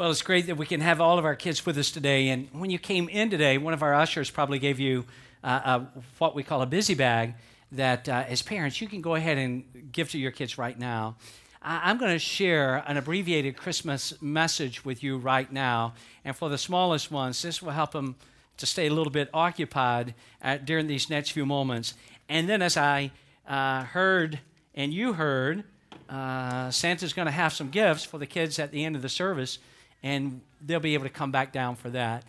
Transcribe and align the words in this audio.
Well, 0.00 0.10
it's 0.10 0.22
great 0.22 0.46
that 0.46 0.56
we 0.56 0.64
can 0.64 0.80
have 0.80 0.98
all 0.98 1.18
of 1.18 1.26
our 1.26 1.36
kids 1.36 1.66
with 1.66 1.76
us 1.76 1.90
today. 1.90 2.30
And 2.30 2.48
when 2.52 2.70
you 2.70 2.78
came 2.78 3.10
in 3.10 3.28
today, 3.28 3.58
one 3.58 3.74
of 3.74 3.82
our 3.82 3.92
ushers 3.92 4.30
probably 4.30 4.58
gave 4.58 4.80
you 4.80 5.04
uh, 5.44 5.80
what 6.16 6.34
we 6.34 6.42
call 6.42 6.62
a 6.62 6.66
busy 6.66 6.94
bag 6.94 7.34
that, 7.72 8.08
uh, 8.08 8.24
as 8.26 8.40
parents, 8.40 8.80
you 8.80 8.88
can 8.88 9.02
go 9.02 9.14
ahead 9.14 9.36
and 9.36 9.62
give 9.92 10.08
to 10.12 10.18
your 10.18 10.30
kids 10.30 10.56
right 10.56 10.78
now. 10.78 11.16
I- 11.60 11.90
I'm 11.90 11.98
going 11.98 12.12
to 12.12 12.18
share 12.18 12.82
an 12.86 12.96
abbreviated 12.96 13.58
Christmas 13.58 14.14
message 14.22 14.86
with 14.86 15.02
you 15.02 15.18
right 15.18 15.52
now. 15.52 15.92
And 16.24 16.34
for 16.34 16.48
the 16.48 16.56
smallest 16.56 17.10
ones, 17.10 17.42
this 17.42 17.60
will 17.60 17.72
help 17.72 17.92
them 17.92 18.16
to 18.56 18.64
stay 18.64 18.86
a 18.86 18.94
little 18.94 19.12
bit 19.12 19.28
occupied 19.34 20.14
uh, 20.40 20.56
during 20.56 20.86
these 20.86 21.10
next 21.10 21.32
few 21.32 21.44
moments. 21.44 21.92
And 22.26 22.48
then, 22.48 22.62
as 22.62 22.78
I 22.78 23.10
uh, 23.46 23.82
heard 23.82 24.40
and 24.74 24.94
you 24.94 25.12
heard, 25.12 25.64
uh, 26.08 26.70
Santa's 26.70 27.12
going 27.12 27.26
to 27.26 27.32
have 27.32 27.52
some 27.52 27.68
gifts 27.68 28.02
for 28.04 28.16
the 28.16 28.24
kids 28.24 28.58
at 28.58 28.72
the 28.72 28.82
end 28.82 28.96
of 28.96 29.02
the 29.02 29.10
service 29.10 29.58
and 30.02 30.40
they'll 30.64 30.80
be 30.80 30.94
able 30.94 31.04
to 31.04 31.10
come 31.10 31.30
back 31.30 31.52
down 31.52 31.76
for 31.76 31.90
that. 31.90 32.24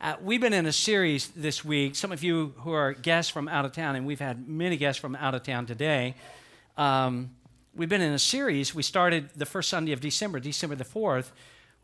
Uh, 0.00 0.14
we've 0.20 0.40
been 0.40 0.52
in 0.52 0.66
a 0.66 0.72
series 0.72 1.28
this 1.28 1.64
week. 1.64 1.96
Some 1.96 2.12
of 2.12 2.22
you 2.22 2.54
who 2.58 2.72
are 2.72 2.92
guests 2.92 3.30
from 3.32 3.48
out 3.48 3.64
of 3.64 3.72
town, 3.72 3.96
and 3.96 4.06
we've 4.06 4.20
had 4.20 4.46
many 4.46 4.76
guests 4.76 5.00
from 5.00 5.16
out 5.16 5.34
of 5.34 5.42
town 5.42 5.64
today. 5.64 6.14
Um, 6.76 7.30
we've 7.74 7.88
been 7.88 8.02
in 8.02 8.12
a 8.12 8.18
series. 8.18 8.74
We 8.74 8.82
started 8.82 9.30
the 9.34 9.46
first 9.46 9.70
Sunday 9.70 9.92
of 9.92 10.00
December, 10.00 10.38
December 10.38 10.76
the 10.76 10.84
4th, 10.84 11.30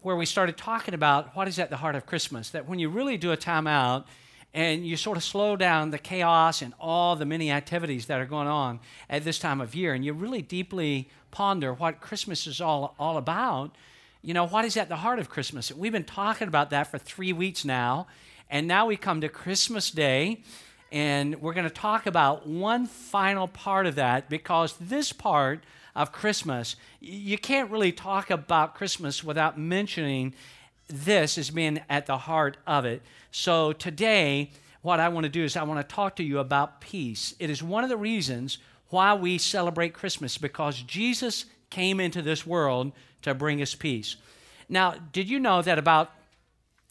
where 0.03 0.15
we 0.15 0.27
started 0.27 0.59
talking 0.59 0.93
about 0.93 1.35
what 1.35 1.49
is 1.49 1.59
at 1.59 1.71
the 1.71 1.79
heart 1.79 1.95
of 1.95 2.05
Christmas. 2.05 2.51
That 2.51 2.69
when 2.69 2.79
you 2.79 2.91
really 2.91 3.17
do 3.17 3.33
a 3.33 3.37
time 3.37 3.67
out 3.67 4.07
and 4.53 4.87
you 4.87 4.99
sort 4.99 5.17
of 5.17 5.25
slow 5.25 5.57
down 5.57 5.91
the 5.91 5.99
chaos 5.99 6.61
and 6.61 6.75
all 6.79 7.17
the 7.17 7.25
many 7.25 7.51
activities 7.51 8.07
that 8.07 8.21
are 8.21 8.27
going 8.27 8.49
on 8.49 8.81
at 9.09 9.25
this 9.25 9.39
time 9.39 9.61
of 9.63 9.75
year, 9.75 9.95
and 9.95 10.05
you 10.05 10.13
really 10.13 10.43
deeply 10.43 11.09
ponder 11.31 11.73
what 11.73 12.01
Christmas 12.03 12.47
is 12.47 12.61
all, 12.61 12.95
all 12.99 13.17
about 13.17 13.75
you 14.23 14.35
know, 14.35 14.47
what 14.47 14.65
is 14.65 14.77
at 14.77 14.89
the 14.89 14.97
heart 14.97 15.19
of 15.19 15.29
Christmas? 15.29 15.73
We've 15.73 15.91
been 15.91 16.05
talking 16.05 16.47
about 16.47 16.71
that 16.71 16.87
for 16.87 16.97
three 16.97 17.33
weeks 17.33 17.65
now, 17.65 18.07
and 18.49 18.69
now 18.69 18.87
we 18.87 18.97
come 18.97 19.21
to 19.21 19.29
Christmas 19.29 19.91
Day, 19.91 20.43
and 20.93 21.41
we're 21.43 21.55
going 21.55 21.69
to 21.69 21.71
talk 21.71 22.07
about 22.07 22.47
one 22.47 22.87
final 22.87 23.49
part 23.49 23.87
of 23.87 23.97
that 23.97 24.29
because 24.29 24.77
this 24.79 25.13
part 25.13 25.65
of 25.97 26.13
Christmas, 26.13 26.77
you 27.01 27.37
can't 27.37 27.69
really 27.69 27.91
talk 27.91 28.31
about 28.31 28.77
Christmas 28.77 29.25
without 29.25 29.59
mentioning 29.59 30.35
this 30.87 31.37
as 31.37 31.51
being 31.51 31.81
at 31.91 32.07
the 32.07 32.19
heart 32.19 32.59
of 32.65 32.85
it. 32.85 33.03
So 33.33 33.73
today, 33.73 34.53
what 34.83 35.01
I 35.01 35.09
want 35.09 35.25
to 35.25 35.31
do 35.31 35.43
is 35.43 35.57
I 35.57 35.65
want 35.65 35.87
to 35.87 35.95
talk 35.95 36.15
to 36.17 36.23
you 36.23 36.39
about 36.39 36.81
peace. 36.81 37.35
It 37.41 37.51
is 37.51 37.61
one 37.61 37.83
of 37.83 37.91
the 37.91 37.97
reasons 37.97 38.59
why 38.89 39.15
we 39.15 39.39
celebrate 39.39 39.95
Christmas 39.95 40.39
because 40.39 40.81
Jesus 40.83 41.47
came 41.73 41.99
into 41.99 42.23
this 42.23 42.47
world 42.47 42.93
to 43.23 43.35
bring 43.35 43.61
us 43.63 43.75
peace. 43.75 44.17
Now, 44.69 44.95
did 45.13 45.29
you 45.29 45.41
know 45.41 45.63
that 45.63 45.79
about 45.79 46.13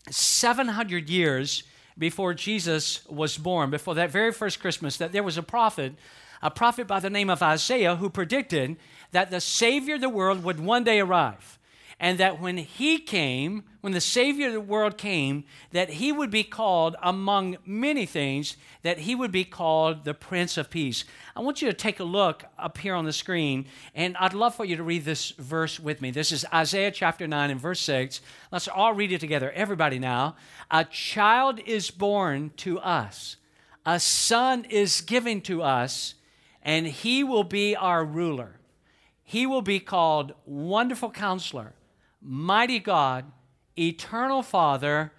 700 0.09 1.09
years 1.09 1.63
before 1.97 2.33
Jesus 2.33 3.07
was 3.07 3.37
born, 3.37 3.69
before 3.69 3.95
that 3.95 4.09
very 4.09 4.31
first 4.31 4.59
Christmas, 4.59 4.97
that 4.97 5.11
there 5.11 5.23
was 5.23 5.37
a 5.37 5.43
prophet, 5.43 5.93
a 6.41 6.49
prophet 6.49 6.87
by 6.87 6.99
the 6.99 7.09
name 7.09 7.29
of 7.29 7.43
Isaiah, 7.43 7.95
who 7.95 8.09
predicted 8.09 8.77
that 9.11 9.29
the 9.29 9.39
Savior 9.39 9.95
of 9.95 10.01
the 10.01 10.09
world 10.09 10.43
would 10.43 10.59
one 10.59 10.83
day 10.83 10.99
arrive? 10.99 11.59
And 12.01 12.17
that 12.17 12.41
when 12.41 12.57
he 12.57 12.97
came, 12.97 13.63
when 13.81 13.93
the 13.93 14.01
Savior 14.01 14.47
of 14.47 14.53
the 14.53 14.59
world 14.59 14.97
came, 14.97 15.43
that 15.69 15.87
he 15.91 16.11
would 16.11 16.31
be 16.31 16.43
called, 16.43 16.95
among 17.03 17.57
many 17.63 18.07
things, 18.07 18.57
that 18.81 18.97
he 18.97 19.13
would 19.13 19.31
be 19.31 19.43
called 19.45 20.03
the 20.03 20.15
Prince 20.15 20.57
of 20.57 20.71
Peace. 20.71 21.05
I 21.35 21.41
want 21.41 21.61
you 21.61 21.67
to 21.67 21.75
take 21.75 21.99
a 21.99 22.03
look 22.03 22.43
up 22.57 22.79
here 22.79 22.95
on 22.95 23.05
the 23.05 23.13
screen, 23.13 23.67
and 23.93 24.17
I'd 24.17 24.33
love 24.33 24.55
for 24.55 24.65
you 24.65 24.75
to 24.77 24.83
read 24.83 25.05
this 25.05 25.29
verse 25.29 25.79
with 25.79 26.01
me. 26.01 26.09
This 26.09 26.31
is 26.31 26.43
Isaiah 26.51 26.89
chapter 26.89 27.27
9 27.27 27.51
and 27.51 27.61
verse 27.61 27.79
6. 27.81 28.21
Let's 28.51 28.67
all 28.67 28.93
read 28.93 29.11
it 29.11 29.21
together. 29.21 29.51
Everybody 29.51 29.99
now. 29.99 30.35
A 30.71 30.85
child 30.85 31.59
is 31.67 31.91
born 31.91 32.51
to 32.57 32.79
us, 32.79 33.35
a 33.85 33.99
son 33.99 34.65
is 34.71 35.01
given 35.01 35.39
to 35.41 35.61
us, 35.61 36.15
and 36.63 36.87
he 36.87 37.23
will 37.23 37.43
be 37.43 37.75
our 37.75 38.03
ruler. 38.03 38.57
He 39.23 39.45
will 39.45 39.61
be 39.61 39.79
called 39.79 40.33
Wonderful 40.45 41.11
Counselor 41.11 41.73
mighty 42.21 42.79
God, 42.79 43.25
eternal 43.77 44.43
Father, 44.43 45.11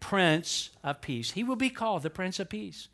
Prince 0.00 0.70
of 0.82 1.00
Peace. 1.00 1.32
He 1.32 1.44
will 1.44 1.56
be 1.56 1.70
called 1.70 2.02
the 2.02 2.10
Prince 2.10 2.38
of 2.38 2.48
Peace. 2.48 2.88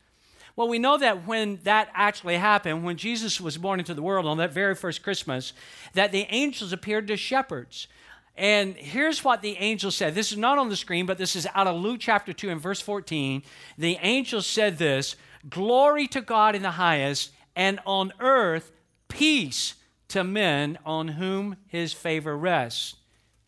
Well, 0.55 0.69
we 0.69 0.79
know 0.79 0.99
that 0.99 1.27
when 1.27 1.61
that 1.65 1.91
actually 1.95 2.37
happened, 2.37 2.85
when 2.85 2.97
Jesus 2.97 3.41
was 3.41 3.57
born 3.57 3.79
into 3.79 3.95
the 3.95 4.03
world 4.03 4.27
on 4.27 4.37
that 4.39 4.53
very 4.53 4.75
first 4.75 5.03
Christmas, 5.03 5.53
that 5.95 6.13
the 6.13 6.27
angels 6.29 6.73
appeared 6.73 7.09
to 7.09 7.17
shepherds. 7.17 7.89
And 8.37 8.75
here's 8.77 9.25
what 9.25 9.41
the 9.41 9.57
angel 9.57 9.91
said. 9.91 10.15
This 10.15 10.33
is 10.33 10.39
not 10.39 10.59
on 10.59 10.69
the 10.69 10.77
screen, 10.77 11.07
but 11.07 11.19
this 11.19 11.37
is 11.37 11.47
out 11.55 11.67
of 11.67 11.81
Luke 11.81 12.01
chapter 12.01 12.33
2 12.33 12.51
and 12.51 12.61
verse 12.61 12.81
14. 12.81 13.43
The 13.79 13.99
angel 14.03 14.43
said 14.43 14.79
this 14.79 15.17
Glory 15.49 16.07
to 16.09 16.21
God 16.21 16.55
in 16.55 16.63
the 16.63 16.73
highest, 16.73 17.33
and 17.57 17.81
on 17.87 18.13
earth 18.21 18.73
peace 19.09 19.75
to 20.09 20.23
men 20.23 20.79
on 20.85 21.09
whom 21.09 21.57
his 21.67 21.93
favor 21.93 22.37
rests 22.37 22.97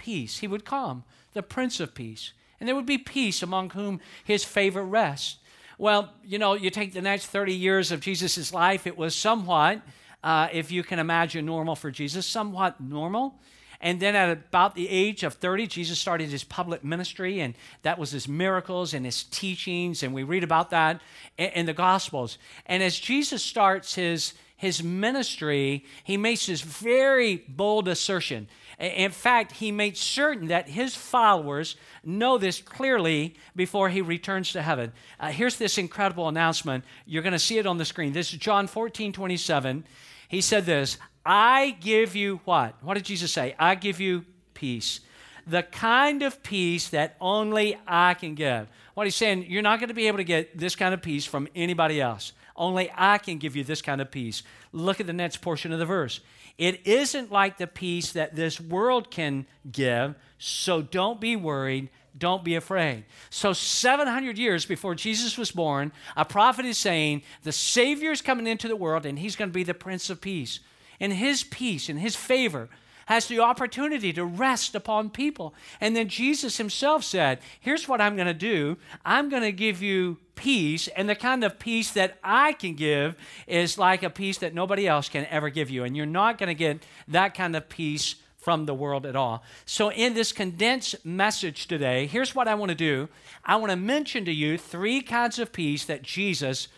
peace. 0.05 0.41
He 0.41 0.47
would 0.47 0.67
come, 0.67 1.03
the 1.33 1.43
Prince 1.43 1.81
of 1.81 1.95
Peace. 1.95 2.35
And 2.61 2.69
there 2.69 2.77
would 2.77 2.85
be 2.85 2.99
peace 2.99 3.43
among 3.43 3.71
whom 3.71 4.01
his 4.23 4.45
favor 4.45 4.85
rests. 4.85 5.39
Well, 5.79 6.13
you 6.23 6.39
know, 6.39 6.53
you 6.53 6.69
take 6.69 6.93
the 6.93 7.01
next 7.01 7.27
30 7.27 7.55
years 7.55 7.91
of 7.91 8.01
Jesus' 8.01 8.53
life, 8.53 8.87
it 8.87 8.99
was 8.99 9.15
somewhat, 9.15 9.81
uh, 10.23 10.49
if 10.53 10.71
you 10.71 10.83
can 10.83 10.99
imagine 10.99 11.47
normal 11.47 11.75
for 11.75 11.91
Jesus, 11.91 12.27
somewhat 12.27 12.81
normal. 12.83 13.41
And 13.81 13.99
then 13.99 14.15
at 14.15 14.31
about 14.31 14.75
the 14.75 14.89
age 14.91 15.23
of 15.23 15.35
30, 15.35 15.67
Jesus 15.69 15.99
started 15.99 16.29
his 16.29 16.45
public 16.45 16.85
ministry, 16.85 17.41
and 17.41 17.55
that 17.83 17.99
was 17.99 18.11
his 18.11 18.29
miracles 18.29 18.93
and 18.93 19.07
his 19.07 19.25
teachings, 19.25 20.03
and 20.03 20.13
we 20.13 20.23
read 20.23 20.45
about 20.45 20.69
that 20.71 21.01
in 21.39 21.65
the 21.65 21.73
Gospels. 21.73 22.37
And 22.67 22.83
as 22.83 22.99
Jesus 22.99 23.43
starts 23.43 23.95
his, 23.95 24.35
his 24.57 24.83
ministry, 24.83 25.85
he 26.05 26.19
makes 26.19 26.47
this 26.47 26.61
very 26.61 27.45
bold 27.49 27.89
assertion. 27.89 28.49
In 28.79 29.11
fact, 29.11 29.53
he 29.53 29.71
made 29.71 29.97
certain 29.97 30.49
that 30.49 30.69
his 30.69 30.95
followers 30.95 31.77
know 32.03 32.39
this 32.39 32.61
clearly 32.61 33.35
before 33.55 33.89
he 33.89 34.01
returns 34.01 34.53
to 34.53 34.62
heaven. 34.62 34.93
Uh, 35.21 35.29
here's 35.29 35.57
this 35.57 35.79
incredible 35.79 36.29
announcement. 36.29 36.85
You're 37.07 37.23
going 37.23 37.33
to 37.33 37.39
see 37.39 37.59
it 37.59 37.67
on 37.67 37.79
the 37.79 37.85
screen. 37.85 38.12
This 38.12 38.33
is 38.33 38.39
John 38.39 38.67
14, 38.67 39.12
27. 39.12 39.85
He 40.29 40.41
said 40.41 40.67
this 40.67 40.99
I 41.25 41.77
give 41.81 42.17
you 42.17 42.41
what? 42.45 42.83
What 42.83 42.95
did 42.95 43.05
Jesus 43.05 43.33
say? 43.33 43.55
I 43.59 43.75
give 43.75 44.01
you 44.01 44.25
peace. 44.55 45.01
The 45.47 45.62
kind 45.62 46.23
of 46.23 46.43
peace 46.43 46.89
that 46.89 47.17
only 47.21 47.79
I 47.87 48.15
can 48.15 48.35
give. 48.35 48.69
What 48.95 49.06
he's 49.06 49.17
saying, 49.17 49.47
you're 49.49 49.62
not 49.62 49.79
going 49.79 49.89
to 49.89 49.95
be 49.95 50.06
able 50.06 50.19
to 50.19 50.25
get 50.25 50.56
this 50.56 50.75
kind 50.75 50.95
of 50.95 51.03
peace 51.03 51.27
from 51.27 51.49
anybody 51.55 52.01
else. 52.01 52.33
Only 52.57 52.91
I 52.95 53.19
can 53.19 53.39
give 53.39 53.57
you 53.57 53.65
this 53.65 53.83
kind 53.83 54.01
of 54.01 54.11
peace. 54.11 54.43
Look 54.73 55.01
at 55.01 55.07
the 55.07 55.13
next 55.13 55.39
portion 55.39 55.73
of 55.73 55.79
the 55.79 55.87
verse. 55.87 56.21
It 56.57 56.87
isn't 56.87 57.33
like 57.33 57.59
the 57.59 57.67
peace 57.67 58.13
that 58.13 58.37
this 58.37 58.61
world 58.61 59.11
can 59.11 59.47
give, 59.71 60.15
so 60.39 60.83
don't 60.83 61.21
be 61.21 61.35
worried. 61.35 61.91
Don't 62.17 62.45
be 62.45 62.55
afraid. 62.55 63.07
So, 63.29 63.53
700 63.53 64.39
years 64.39 64.67
before 64.67 64.95
Jesus 64.95 65.37
was 65.37 65.51
born, 65.51 65.91
a 66.17 66.25
prophet 66.25 66.65
is 66.65 66.79
saying 66.79 67.23
the 67.43 67.51
Savior 67.51 68.13
is 68.13 68.23
coming 68.23 68.47
into 68.47 68.69
the 68.69 68.77
world 68.77 69.05
and 69.05 69.19
he's 69.19 69.35
going 69.35 69.51
to 69.51 69.55
be 69.55 69.65
the 69.65 69.75
Prince 69.75 70.09
of 70.11 70.21
Peace. 70.21 70.61
And 71.01 71.13
his 71.13 71.43
peace 71.43 71.89
and 71.89 71.99
his 71.99 72.15
favor 72.15 72.69
has 73.07 73.27
the 73.27 73.41
opportunity 73.41 74.13
to 74.13 74.25
rest 74.25 74.75
upon 74.75 75.11
people. 75.11 75.55
And 75.81 75.95
then 75.95 76.09
Jesus 76.09 76.57
himself 76.57 77.05
said, 77.05 77.39
Here's 77.61 77.89
what 77.89 78.01
I'm 78.01 78.17
going 78.17 78.27
to 78.27 78.35
do 78.35 78.77
I'm 79.05 79.29
going 79.29 79.43
to 79.43 79.53
give 79.53 79.83
you 79.83 80.19
peace, 80.35 80.89
and 80.89 81.09
the 81.09 81.15
kind 81.15 81.45
of 81.45 81.59
peace 81.59 81.93
that 81.93 82.19
I 82.23 82.53
can 82.53 82.75
give 82.75 83.17
is 83.47 83.79
like 83.79 84.03
a 84.03 84.11
peace 84.11 84.39
that 84.39 84.55
nobody 84.55 84.87
else 84.87 85.09
can 85.09 85.27
ever 85.27 85.49
give 85.51 85.71
you. 85.71 85.85
And 85.85 85.97
you're 85.97 86.07
not 86.07 86.39
going 86.39 86.49
to 86.49 86.55
get 86.55 86.85
that 87.09 87.35
kind 87.35 87.55
of 87.57 87.69
peace 87.69 88.17
from 88.37 88.67
the 88.67 88.75
world 88.75 89.07
at 89.07 89.17
all. 89.17 89.43
So, 89.65 89.91
in 89.91 90.13
this 90.13 90.31
condensed 90.31 91.05
message 91.05 91.67
today, 91.67 92.07
here's 92.07 92.35
what 92.35 92.47
I 92.47 92.55
want 92.55 92.69
to 92.69 92.75
do 92.75 93.09
I 93.45 93.57
want 93.57 93.71
to 93.71 93.77
mention 93.77 94.25
to 94.27 94.33
you 94.33 94.59
three 94.59 95.00
kinds 95.00 95.39
of 95.39 95.53
peace 95.53 95.85
that 95.87 96.03
Jesus 96.03 96.69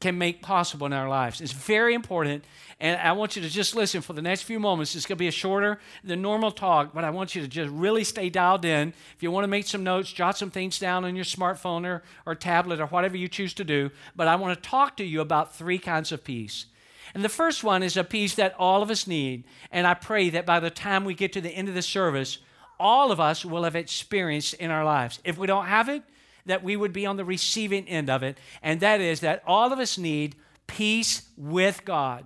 can 0.00 0.16
make 0.16 0.40
possible 0.40 0.86
in 0.86 0.92
our 0.94 1.08
lives. 1.08 1.40
It's 1.40 1.52
very 1.52 1.94
important. 1.94 2.44
And 2.80 2.98
I 2.98 3.12
want 3.12 3.36
you 3.36 3.42
to 3.42 3.48
just 3.50 3.76
listen 3.76 4.00
for 4.00 4.14
the 4.14 4.22
next 4.22 4.42
few 4.42 4.58
moments. 4.58 4.96
It's 4.96 5.04
going 5.04 5.18
to 5.18 5.20
be 5.20 5.28
a 5.28 5.32
shorter 5.32 5.78
than 6.02 6.22
normal 6.22 6.50
talk, 6.50 6.94
but 6.94 7.04
I 7.04 7.10
want 7.10 7.34
you 7.34 7.42
to 7.42 7.48
just 7.48 7.70
really 7.70 8.04
stay 8.04 8.30
dialed 8.30 8.64
in. 8.64 8.94
If 9.14 9.22
you 9.22 9.30
want 9.30 9.44
to 9.44 9.48
make 9.48 9.66
some 9.66 9.84
notes, 9.84 10.10
jot 10.10 10.38
some 10.38 10.50
things 10.50 10.78
down 10.78 11.04
on 11.04 11.14
your 11.14 11.26
smartphone 11.26 11.86
or, 11.86 12.02
or 12.24 12.34
tablet 12.34 12.80
or 12.80 12.86
whatever 12.86 13.18
you 13.18 13.28
choose 13.28 13.52
to 13.54 13.64
do. 13.64 13.90
But 14.16 14.26
I 14.26 14.36
want 14.36 14.60
to 14.60 14.68
talk 14.68 14.96
to 14.96 15.04
you 15.04 15.20
about 15.20 15.54
three 15.54 15.78
kinds 15.78 16.12
of 16.12 16.24
peace. 16.24 16.64
And 17.12 17.22
the 17.22 17.28
first 17.28 17.62
one 17.62 17.82
is 17.82 17.98
a 17.98 18.04
peace 18.04 18.34
that 18.36 18.54
all 18.58 18.82
of 18.82 18.90
us 18.90 19.06
need. 19.06 19.44
And 19.70 19.86
I 19.86 19.92
pray 19.92 20.30
that 20.30 20.46
by 20.46 20.60
the 20.60 20.70
time 20.70 21.04
we 21.04 21.12
get 21.12 21.34
to 21.34 21.42
the 21.42 21.50
end 21.50 21.68
of 21.68 21.74
the 21.74 21.82
service, 21.82 22.38
all 22.78 23.12
of 23.12 23.20
us 23.20 23.44
will 23.44 23.64
have 23.64 23.76
experienced 23.76 24.54
in 24.54 24.70
our 24.70 24.84
lives. 24.84 25.20
If 25.24 25.36
we 25.36 25.46
don't 25.46 25.66
have 25.66 25.90
it, 25.90 26.02
that 26.46 26.62
we 26.62 26.76
would 26.76 26.92
be 26.92 27.06
on 27.06 27.16
the 27.16 27.24
receiving 27.24 27.88
end 27.88 28.10
of 28.10 28.22
it, 28.22 28.38
and 28.62 28.80
that 28.80 29.00
is 29.00 29.20
that 29.20 29.42
all 29.46 29.72
of 29.72 29.78
us 29.78 29.98
need 29.98 30.36
peace 30.66 31.28
with 31.36 31.84
God. 31.84 32.24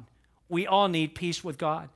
We 0.49 0.67
all 0.67 0.89
need 0.89 1.15
peace 1.15 1.43
with 1.43 1.59
God. 1.59 1.89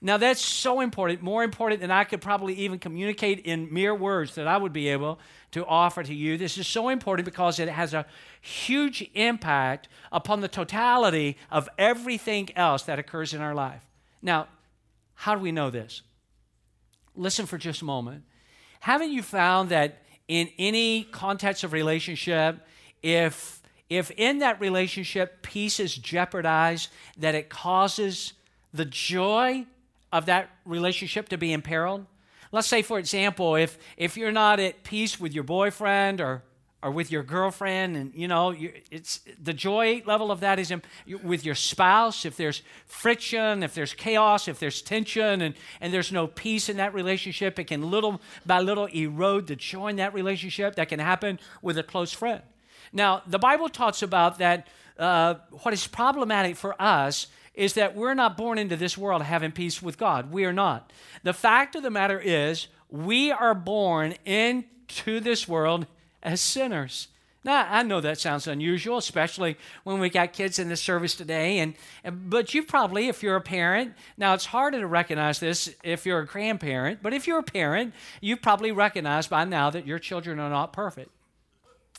Now, 0.00 0.18
that's 0.18 0.40
so 0.40 0.80
important, 0.80 1.22
more 1.22 1.42
important 1.42 1.80
than 1.80 1.90
I 1.90 2.04
could 2.04 2.20
probably 2.20 2.54
even 2.54 2.78
communicate 2.78 3.40
in 3.40 3.72
mere 3.72 3.94
words 3.94 4.34
that 4.34 4.46
I 4.46 4.56
would 4.56 4.72
be 4.72 4.88
able 4.88 5.18
to 5.52 5.64
offer 5.64 6.02
to 6.02 6.14
you. 6.14 6.36
This 6.36 6.58
is 6.58 6.66
so 6.66 6.90
important 6.90 7.24
because 7.24 7.58
it 7.58 7.68
has 7.68 7.94
a 7.94 8.06
huge 8.40 9.08
impact 9.14 9.88
upon 10.12 10.42
the 10.42 10.48
totality 10.48 11.38
of 11.50 11.68
everything 11.78 12.50
else 12.56 12.82
that 12.82 12.98
occurs 12.98 13.32
in 13.32 13.40
our 13.40 13.54
life. 13.54 13.82
Now, 14.20 14.48
how 15.14 15.34
do 15.34 15.40
we 15.40 15.50
know 15.50 15.70
this? 15.70 16.02
Listen 17.14 17.46
for 17.46 17.56
just 17.56 17.80
a 17.80 17.86
moment. 17.86 18.24
Haven't 18.80 19.10
you 19.10 19.22
found 19.22 19.70
that 19.70 20.02
in 20.28 20.48
any 20.58 21.04
context 21.04 21.64
of 21.64 21.72
relationship, 21.72 22.66
if 23.02 23.62
if 23.88 24.10
in 24.16 24.38
that 24.38 24.60
relationship 24.60 25.42
peace 25.42 25.78
is 25.78 25.94
jeopardized, 25.94 26.90
that 27.18 27.34
it 27.34 27.48
causes 27.48 28.32
the 28.74 28.84
joy 28.84 29.64
of 30.12 30.26
that 30.26 30.50
relationship 30.64 31.28
to 31.28 31.38
be 31.38 31.52
imperiled? 31.52 32.06
Let's 32.52 32.68
say, 32.68 32.82
for 32.82 32.98
example, 32.98 33.54
if, 33.54 33.78
if 33.96 34.16
you're 34.16 34.32
not 34.32 34.60
at 34.60 34.82
peace 34.82 35.20
with 35.20 35.34
your 35.34 35.44
boyfriend 35.44 36.20
or, 36.20 36.42
or 36.86 36.92
with 36.92 37.10
your 37.10 37.24
girlfriend, 37.24 37.96
and 37.96 38.14
you 38.14 38.28
know, 38.28 38.54
it's 38.92 39.20
the 39.42 39.52
joy 39.52 40.04
level 40.06 40.30
of 40.30 40.38
that 40.38 40.60
is 40.60 40.70
in, 40.70 40.80
with 41.24 41.44
your 41.44 41.56
spouse. 41.56 42.24
If 42.24 42.36
there's 42.36 42.62
friction, 42.86 43.64
if 43.64 43.74
there's 43.74 43.92
chaos, 43.92 44.46
if 44.46 44.60
there's 44.60 44.80
tension, 44.80 45.42
and, 45.42 45.56
and 45.80 45.92
there's 45.92 46.12
no 46.12 46.28
peace 46.28 46.68
in 46.68 46.76
that 46.76 46.94
relationship, 46.94 47.58
it 47.58 47.64
can 47.64 47.90
little 47.90 48.20
by 48.46 48.60
little 48.60 48.86
erode 48.86 49.48
the 49.48 49.56
joy 49.56 49.88
in 49.88 49.96
that 49.96 50.14
relationship. 50.14 50.76
That 50.76 50.88
can 50.88 51.00
happen 51.00 51.40
with 51.60 51.76
a 51.76 51.82
close 51.82 52.12
friend. 52.12 52.42
Now, 52.92 53.22
the 53.26 53.40
Bible 53.40 53.68
talks 53.68 54.00
about 54.00 54.38
that 54.38 54.68
uh, 54.96 55.34
what 55.50 55.74
is 55.74 55.88
problematic 55.88 56.54
for 56.54 56.80
us 56.80 57.26
is 57.52 57.74
that 57.74 57.96
we're 57.96 58.14
not 58.14 58.36
born 58.36 58.58
into 58.58 58.76
this 58.76 58.96
world 58.96 59.22
having 59.22 59.50
peace 59.50 59.82
with 59.82 59.98
God. 59.98 60.30
We 60.30 60.44
are 60.44 60.52
not. 60.52 60.92
The 61.24 61.32
fact 61.32 61.74
of 61.74 61.82
the 61.82 61.90
matter 61.90 62.20
is, 62.20 62.68
we 62.88 63.32
are 63.32 63.54
born 63.54 64.14
into 64.24 65.18
this 65.18 65.48
world 65.48 65.88
as 66.26 66.40
sinners. 66.40 67.08
Now, 67.44 67.64
I 67.70 67.84
know 67.84 68.00
that 68.00 68.18
sounds 68.18 68.48
unusual, 68.48 68.98
especially 68.98 69.56
when 69.84 70.00
we 70.00 70.10
got 70.10 70.32
kids 70.32 70.58
in 70.58 70.68
the 70.68 70.76
service 70.76 71.14
today. 71.14 71.60
And, 71.60 71.74
but 72.28 72.52
you 72.52 72.64
probably, 72.64 73.06
if 73.06 73.22
you're 73.22 73.36
a 73.36 73.40
parent, 73.40 73.94
now 74.18 74.34
it's 74.34 74.46
harder 74.46 74.80
to 74.80 74.86
recognize 74.88 75.38
this 75.38 75.72
if 75.84 76.04
you're 76.04 76.18
a 76.18 76.26
grandparent, 76.26 77.04
but 77.04 77.14
if 77.14 77.28
you're 77.28 77.38
a 77.38 77.44
parent, 77.44 77.94
you 78.20 78.36
probably 78.36 78.72
recognize 78.72 79.28
by 79.28 79.44
now 79.44 79.70
that 79.70 79.86
your 79.86 80.00
children 80.00 80.40
are 80.40 80.50
not 80.50 80.72
perfect. 80.72 81.10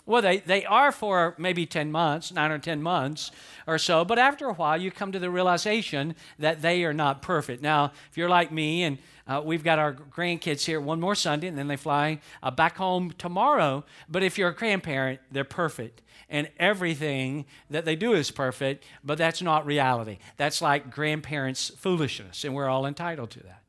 Well, 0.07 0.21
they, 0.21 0.37
they 0.37 0.65
are 0.65 0.93
for 0.93 1.35
maybe 1.37 1.65
10 1.65 1.91
months, 1.91 2.31
nine 2.31 2.49
or 2.49 2.57
10 2.57 2.81
months 2.81 3.29
or 3.67 3.77
so, 3.77 4.05
but 4.05 4.17
after 4.17 4.47
a 4.47 4.53
while, 4.53 4.81
you 4.81 4.89
come 4.89 5.11
to 5.11 5.19
the 5.19 5.29
realization 5.29 6.15
that 6.39 6.61
they 6.61 6.85
are 6.85 6.93
not 6.93 7.21
perfect. 7.21 7.61
Now, 7.61 7.91
if 8.09 8.17
you're 8.17 8.29
like 8.29 8.49
me 8.49 8.83
and 8.83 8.99
uh, 9.27 9.41
we've 9.43 9.65
got 9.65 9.79
our 9.79 9.93
grandkids 9.93 10.65
here 10.65 10.79
one 10.79 11.01
more 11.01 11.13
Sunday, 11.13 11.47
and 11.47 11.57
then 11.57 11.67
they 11.67 11.75
fly 11.75 12.21
uh, 12.41 12.49
back 12.49 12.77
home 12.77 13.13
tomorrow. 13.17 13.83
But 14.07 14.23
if 14.23 14.37
you're 14.37 14.49
a 14.49 14.55
grandparent, 14.55 15.19
they're 15.29 15.43
perfect. 15.43 16.01
And 16.29 16.49
everything 16.57 17.45
that 17.69 17.83
they 17.83 17.97
do 17.97 18.13
is 18.13 18.31
perfect, 18.31 18.85
but 19.03 19.17
that's 19.17 19.41
not 19.41 19.65
reality. 19.65 20.19
That's 20.37 20.61
like 20.61 20.89
grandparents' 20.89 21.69
foolishness, 21.69 22.45
and 22.45 22.55
we're 22.55 22.69
all 22.69 22.85
entitled 22.85 23.31
to 23.31 23.41
that. 23.41 23.61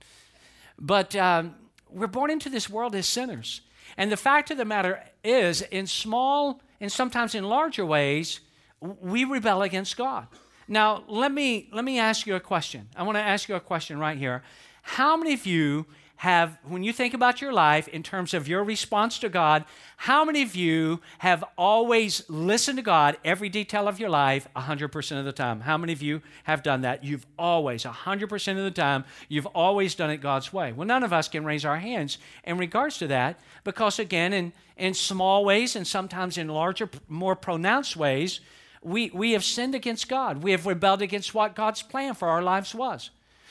But 0.78 1.16
um, 1.16 1.56
we're 1.90 2.06
born 2.06 2.30
into 2.30 2.48
this 2.48 2.70
world 2.70 2.94
as 2.94 3.08
sinners. 3.08 3.62
And 3.96 4.12
the 4.12 4.16
fact 4.16 4.52
of 4.52 4.58
the 4.58 4.64
matter 4.64 5.02
is, 5.24 5.62
in 5.62 5.86
small 5.86 6.60
and 6.80 6.90
sometimes 6.90 7.34
in 7.34 7.44
larger 7.44 7.84
ways, 7.84 8.40
we 8.80 9.24
rebel 9.24 9.62
against 9.62 9.96
God. 9.96 10.26
Now, 10.68 11.02
let 11.08 11.32
me, 11.32 11.68
let 11.72 11.84
me 11.84 11.98
ask 11.98 12.26
you 12.26 12.36
a 12.36 12.40
question. 12.40 12.88
I 12.94 13.02
want 13.02 13.16
to 13.16 13.22
ask 13.22 13.48
you 13.48 13.54
a 13.54 13.60
question 13.60 13.98
right 13.98 14.18
here. 14.18 14.42
How 14.82 15.16
many 15.16 15.32
of 15.32 15.46
you 15.46 15.86
have, 16.18 16.58
when 16.64 16.82
you 16.82 16.92
think 16.92 17.14
about 17.14 17.40
your 17.40 17.52
life 17.52 17.86
in 17.86 18.02
terms 18.02 18.34
of 18.34 18.48
your 18.48 18.64
response 18.64 19.20
to 19.20 19.28
God, 19.28 19.64
how 19.98 20.24
many 20.24 20.42
of 20.42 20.56
you 20.56 21.00
have 21.18 21.44
always 21.56 22.28
listened 22.28 22.76
to 22.76 22.82
God 22.82 23.16
every 23.24 23.48
detail 23.48 23.86
of 23.86 24.00
your 24.00 24.10
life 24.10 24.48
100% 24.56 25.18
of 25.18 25.24
the 25.24 25.32
time? 25.32 25.60
How 25.60 25.78
many 25.78 25.92
of 25.92 26.02
you 26.02 26.20
have 26.42 26.64
done 26.64 26.80
that? 26.80 27.04
You've 27.04 27.24
always, 27.38 27.84
100% 27.84 28.58
of 28.58 28.64
the 28.64 28.70
time, 28.72 29.04
you've 29.28 29.46
always 29.46 29.94
done 29.94 30.10
it 30.10 30.16
God's 30.16 30.52
way. 30.52 30.72
Well, 30.72 30.88
none 30.88 31.04
of 31.04 31.12
us 31.12 31.28
can 31.28 31.44
raise 31.44 31.64
our 31.64 31.78
hands 31.78 32.18
in 32.42 32.58
regards 32.58 32.98
to 32.98 33.06
that 33.06 33.38
because, 33.62 34.00
again, 34.00 34.32
in, 34.32 34.52
in 34.76 34.94
small 34.94 35.44
ways 35.44 35.76
and 35.76 35.86
sometimes 35.86 36.36
in 36.36 36.48
larger, 36.48 36.90
more 37.06 37.36
pronounced 37.36 37.96
ways, 37.96 38.40
we, 38.82 39.10
we 39.10 39.32
have 39.32 39.44
sinned 39.44 39.76
against 39.76 40.08
God. 40.08 40.42
We 40.42 40.50
have 40.50 40.66
rebelled 40.66 41.00
against 41.00 41.32
what 41.32 41.54
God's 41.54 41.82
plan 41.82 42.14
for 42.14 42.26
our 42.26 42.42
lives 42.42 42.74
was. 42.74 43.10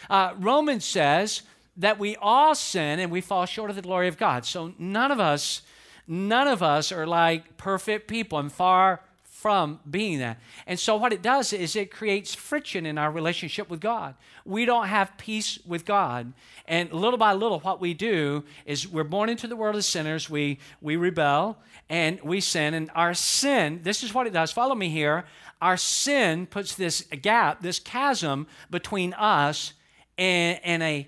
Uh, 0.09 0.33
Romans 0.37 0.83
says 0.83 1.43
that 1.77 1.99
we 1.99 2.15
all 2.17 2.55
sin 2.55 2.99
and 2.99 3.11
we 3.11 3.21
fall 3.21 3.45
short 3.45 3.69
of 3.69 3.75
the 3.75 3.81
glory 3.81 4.07
of 4.07 4.17
God. 4.17 4.45
So 4.45 4.73
none 4.79 5.11
of 5.11 5.19
us, 5.19 5.61
none 6.07 6.47
of 6.47 6.63
us 6.63 6.91
are 6.91 7.05
like 7.05 7.57
perfect 7.57 8.07
people 8.07 8.39
and 8.39 8.51
far 8.51 9.01
from 9.23 9.79
being 9.89 10.17
that. 10.17 10.39
And 10.65 10.79
so 10.79 10.95
what 10.95 11.13
it 11.13 11.21
does 11.21 11.53
is 11.53 11.75
it 11.75 11.91
creates 11.91 12.33
friction 12.33 12.87
in 12.87 12.97
our 12.97 13.11
relationship 13.11 13.69
with 13.69 13.79
God. 13.79 14.15
We 14.45 14.65
don't 14.65 14.87
have 14.87 15.15
peace 15.17 15.59
with 15.63 15.85
God. 15.85 16.33
And 16.67 16.91
little 16.91 17.19
by 17.19 17.33
little, 17.33 17.59
what 17.59 17.79
we 17.79 17.93
do 17.93 18.43
is 18.65 18.87
we're 18.87 19.03
born 19.03 19.29
into 19.29 19.45
the 19.45 19.55
world 19.55 19.75
as 19.75 19.85
sinners. 19.85 20.27
We 20.27 20.57
we 20.81 20.95
rebel 20.95 21.57
and 21.87 22.19
we 22.23 22.41
sin. 22.41 22.73
And 22.73 22.89
our 22.95 23.13
sin, 23.13 23.81
this 23.83 24.03
is 24.03 24.11
what 24.11 24.25
it 24.25 24.33
does. 24.33 24.51
Follow 24.51 24.73
me 24.73 24.89
here. 24.89 25.25
Our 25.61 25.77
sin 25.77 26.47
puts 26.47 26.73
this 26.73 27.01
gap, 27.21 27.61
this 27.61 27.79
chasm 27.79 28.47
between 28.71 29.13
us 29.13 29.73
and, 30.17 30.59
and 30.63 30.81
a 30.81 31.07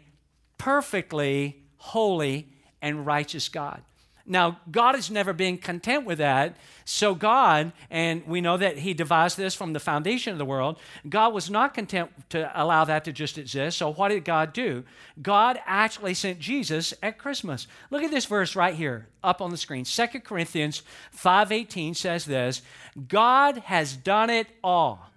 perfectly 0.59 1.63
holy 1.77 2.47
and 2.83 3.07
righteous 3.07 3.49
God. 3.49 3.81
Now, 4.29 4.59
God 4.69 4.93
has 4.93 5.09
never 5.09 5.33
been 5.33 5.57
content 5.57 6.05
with 6.05 6.19
that. 6.19 6.55
So, 6.85 7.15
God, 7.15 7.73
and 7.89 8.25
we 8.27 8.41
know 8.41 8.57
that 8.57 8.77
He 8.77 8.93
devised 8.93 9.37
this 9.37 9.55
from 9.55 9.73
the 9.73 9.79
foundation 9.79 10.31
of 10.31 10.37
the 10.37 10.45
world, 10.45 10.77
God 11.09 11.33
was 11.33 11.49
not 11.49 11.73
content 11.73 12.11
to 12.29 12.51
allow 12.53 12.85
that 12.85 13.05
to 13.05 13.11
just 13.11 13.39
exist. 13.39 13.79
So, 13.79 13.91
what 13.91 14.09
did 14.09 14.23
God 14.23 14.53
do? 14.53 14.83
God 15.19 15.59
actually 15.65 16.13
sent 16.13 16.37
Jesus 16.37 16.93
at 17.01 17.17
Christmas. 17.17 17.65
Look 17.89 18.03
at 18.03 18.11
this 18.11 18.25
verse 18.25 18.55
right 18.55 18.75
here 18.75 19.07
up 19.23 19.41
on 19.41 19.49
the 19.49 19.57
screen. 19.57 19.83
2 19.83 20.23
Corinthians 20.23 20.83
5:18 21.11 21.95
says 21.95 22.25
this, 22.25 22.61
God 23.07 23.57
has 23.57 23.95
done 23.95 24.29
it 24.29 24.47
all. 24.63 25.09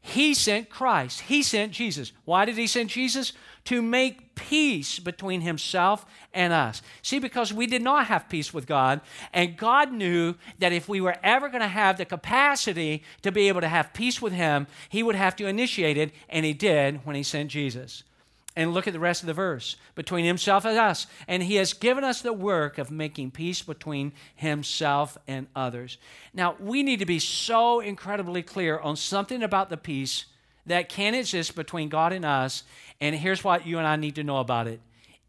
He 0.00 0.34
sent 0.34 0.68
Christ. 0.68 1.22
He 1.22 1.42
sent 1.42 1.72
Jesus. 1.72 2.12
Why 2.24 2.44
did 2.44 2.56
he 2.56 2.66
send 2.66 2.90
Jesus? 2.90 3.32
To 3.64 3.80
make 3.80 4.34
peace 4.34 4.98
between 4.98 5.40
himself 5.40 6.04
and 6.32 6.52
us. 6.52 6.82
See, 7.02 7.18
because 7.18 7.52
we 7.52 7.66
did 7.66 7.82
not 7.82 8.06
have 8.06 8.28
peace 8.28 8.52
with 8.52 8.66
God, 8.66 9.00
and 9.32 9.56
God 9.56 9.92
knew 9.92 10.34
that 10.58 10.72
if 10.72 10.88
we 10.88 11.00
were 11.00 11.16
ever 11.22 11.48
going 11.48 11.62
to 11.62 11.68
have 11.68 11.96
the 11.96 12.04
capacity 12.04 13.02
to 13.22 13.32
be 13.32 13.48
able 13.48 13.60
to 13.60 13.68
have 13.68 13.94
peace 13.94 14.20
with 14.20 14.32
him, 14.32 14.66
he 14.88 15.02
would 15.02 15.14
have 15.14 15.36
to 15.36 15.46
initiate 15.46 15.96
it, 15.96 16.12
and 16.28 16.44
he 16.44 16.52
did 16.52 17.00
when 17.04 17.16
he 17.16 17.22
sent 17.22 17.50
Jesus. 17.50 18.04
And 18.56 18.72
look 18.72 18.86
at 18.86 18.92
the 18.92 19.00
rest 19.00 19.22
of 19.22 19.26
the 19.26 19.34
verse 19.34 19.74
between 19.96 20.24
himself 20.24 20.64
and 20.64 20.78
us. 20.78 21.08
And 21.26 21.42
he 21.42 21.56
has 21.56 21.72
given 21.72 22.04
us 22.04 22.22
the 22.22 22.32
work 22.32 22.78
of 22.78 22.88
making 22.88 23.32
peace 23.32 23.62
between 23.62 24.12
himself 24.36 25.18
and 25.26 25.48
others. 25.56 25.98
Now, 26.32 26.54
we 26.60 26.84
need 26.84 27.00
to 27.00 27.06
be 27.06 27.18
so 27.18 27.80
incredibly 27.80 28.44
clear 28.44 28.78
on 28.78 28.94
something 28.94 29.42
about 29.42 29.70
the 29.70 29.76
peace 29.76 30.26
that 30.66 30.88
can 30.88 31.14
exist 31.14 31.54
between 31.54 31.88
God 31.88 32.12
and 32.12 32.24
us. 32.24 32.64
And 33.00 33.14
here's 33.14 33.44
what 33.44 33.66
you 33.66 33.78
and 33.78 33.86
I 33.86 33.96
need 33.96 34.14
to 34.16 34.24
know 34.24 34.38
about 34.38 34.66
it 34.66 34.80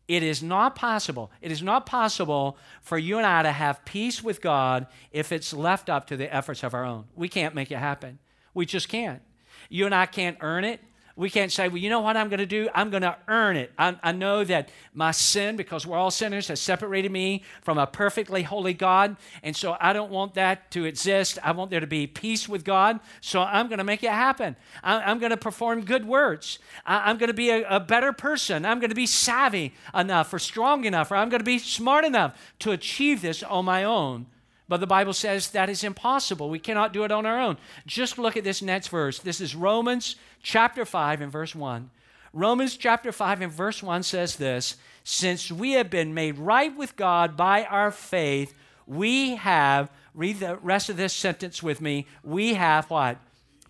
it 0.08 0.22
is 0.22 0.44
not 0.44 0.76
possible. 0.76 1.32
It 1.42 1.52
is 1.52 1.64
not 1.64 1.86
possible 1.86 2.58
for 2.82 2.98
you 2.98 3.18
and 3.18 3.26
I 3.26 3.42
to 3.44 3.52
have 3.52 3.86
peace 3.86 4.24
with 4.24 4.42
God 4.42 4.86
if 5.12 5.32
it's 5.32 5.52
left 5.52 5.90
up 5.90 6.08
to 6.08 6.18
the 6.18 6.34
efforts 6.34 6.64
of 6.64 6.74
our 6.74 6.86
own. 6.86 7.06
We 7.16 7.28
can't 7.28 7.56
make 7.56 7.72
it 7.72 7.78
happen. 7.78 8.20
We 8.54 8.66
just 8.66 8.88
can't. 8.88 9.22
You 9.68 9.86
and 9.86 9.96
I 9.96 10.06
can't 10.06 10.38
earn 10.42 10.64
it. 10.64 10.80
We 11.18 11.30
can't 11.30 11.50
say, 11.50 11.70
well, 11.70 11.78
you 11.78 11.90
know 11.90 12.02
what 12.02 12.18
I'm 12.18 12.28
going 12.28 12.40
to 12.40 12.46
do? 12.46 12.68
I'm 12.76 12.90
going 12.90 13.04
to 13.04 13.16
earn 13.30 13.56
it. 13.56 13.72
I, 13.78 13.98
I, 14.04 14.12
know 14.12 14.44
that 14.44 14.68
my 14.94 15.12
sin, 15.12 15.56
because 15.56 15.88
we're 15.88 15.98
all 15.98 16.12
sinners, 16.12 16.50
has 16.50 16.60
separated 16.60 17.10
me 17.10 17.44
from 17.62 17.78
a 17.78 17.88
perfectly 17.88 18.44
holy 18.44 18.74
God. 18.74 19.16
And 19.42 19.56
so 19.56 19.78
I 19.80 19.94
don't 19.94 20.12
want 20.12 20.34
that 20.34 20.72
to 20.72 20.84
exist. 20.84 21.40
I 21.42 21.54
want 21.54 21.72
there 21.72 21.80
to 21.80 21.88
be 21.88 22.06
peace 22.06 22.50
with 22.50 22.66
God. 22.66 23.00
So 23.22 23.40
I'm 23.40 23.68
going 23.68 23.78
to 23.78 23.86
make 23.86 24.04
it 24.04 24.12
happen. 24.12 24.58
I, 24.84 25.10
am 25.10 25.20
going 25.20 25.30
to 25.30 25.38
perform 25.38 25.86
good 25.86 26.06
works. 26.06 26.60
I, 26.86 27.10
am 27.10 27.18
going 27.18 27.30
to 27.30 27.34
be 27.34 27.50
a, 27.50 27.66
a 27.70 27.80
better 27.80 28.12
person. 28.12 28.66
I'm 28.66 28.82
going 28.82 28.90
to 28.90 28.96
be 28.96 29.08
savvy 29.08 29.74
enough 29.94 30.34
or 30.34 30.40
strong 30.40 30.84
enough, 30.84 31.12
or 31.12 31.16
I'm 31.16 31.30
going 31.30 31.40
to 31.40 31.46
be 31.46 31.60
smart 31.60 32.04
enough 32.04 32.38
to 32.60 32.72
achieve 32.72 33.22
this 33.22 33.42
on 33.42 33.64
my 33.64 33.86
own. 33.86 34.26
But 34.68 34.80
the 34.80 34.88
Bible 34.88 35.14
says 35.14 35.52
that 35.52 35.70
is 35.70 35.84
impossible. 35.84 36.50
We 36.50 36.60
cannot 36.60 36.94
do 36.94 37.04
it 37.04 37.12
on 37.12 37.26
our 37.26 37.40
own. 37.40 37.58
Just 37.86 38.18
look 38.18 38.36
at 38.36 38.44
this 38.44 38.62
next 38.62 38.88
verse. 38.88 39.20
This 39.20 39.40
is 39.40 39.56
Romans 39.56 40.16
chapter 40.42 40.86
5 40.86 41.22
and 41.22 41.32
verse 41.32 41.54
1. 41.54 41.92
Romans 42.34 42.76
chapter 42.76 43.12
5 43.12 43.42
and 43.42 43.52
verse 43.52 43.82
1 43.84 44.04
says 44.04 44.36
this 44.36 44.76
Since 45.04 45.52
we 45.52 45.74
have 45.74 45.90
been 45.90 46.14
made 46.14 46.38
right 46.38 46.76
with 46.76 46.96
God 46.96 47.38
by 47.38 47.64
our 47.66 47.92
faith, 47.92 48.54
we 48.88 49.36
have, 49.36 49.90
read 50.14 50.40
the 50.40 50.58
rest 50.58 50.90
of 50.90 50.98
this 50.98 51.14
sentence 51.14 51.62
with 51.62 51.80
me, 51.80 52.08
we 52.24 52.56
have 52.56 52.90
what? 52.90 53.18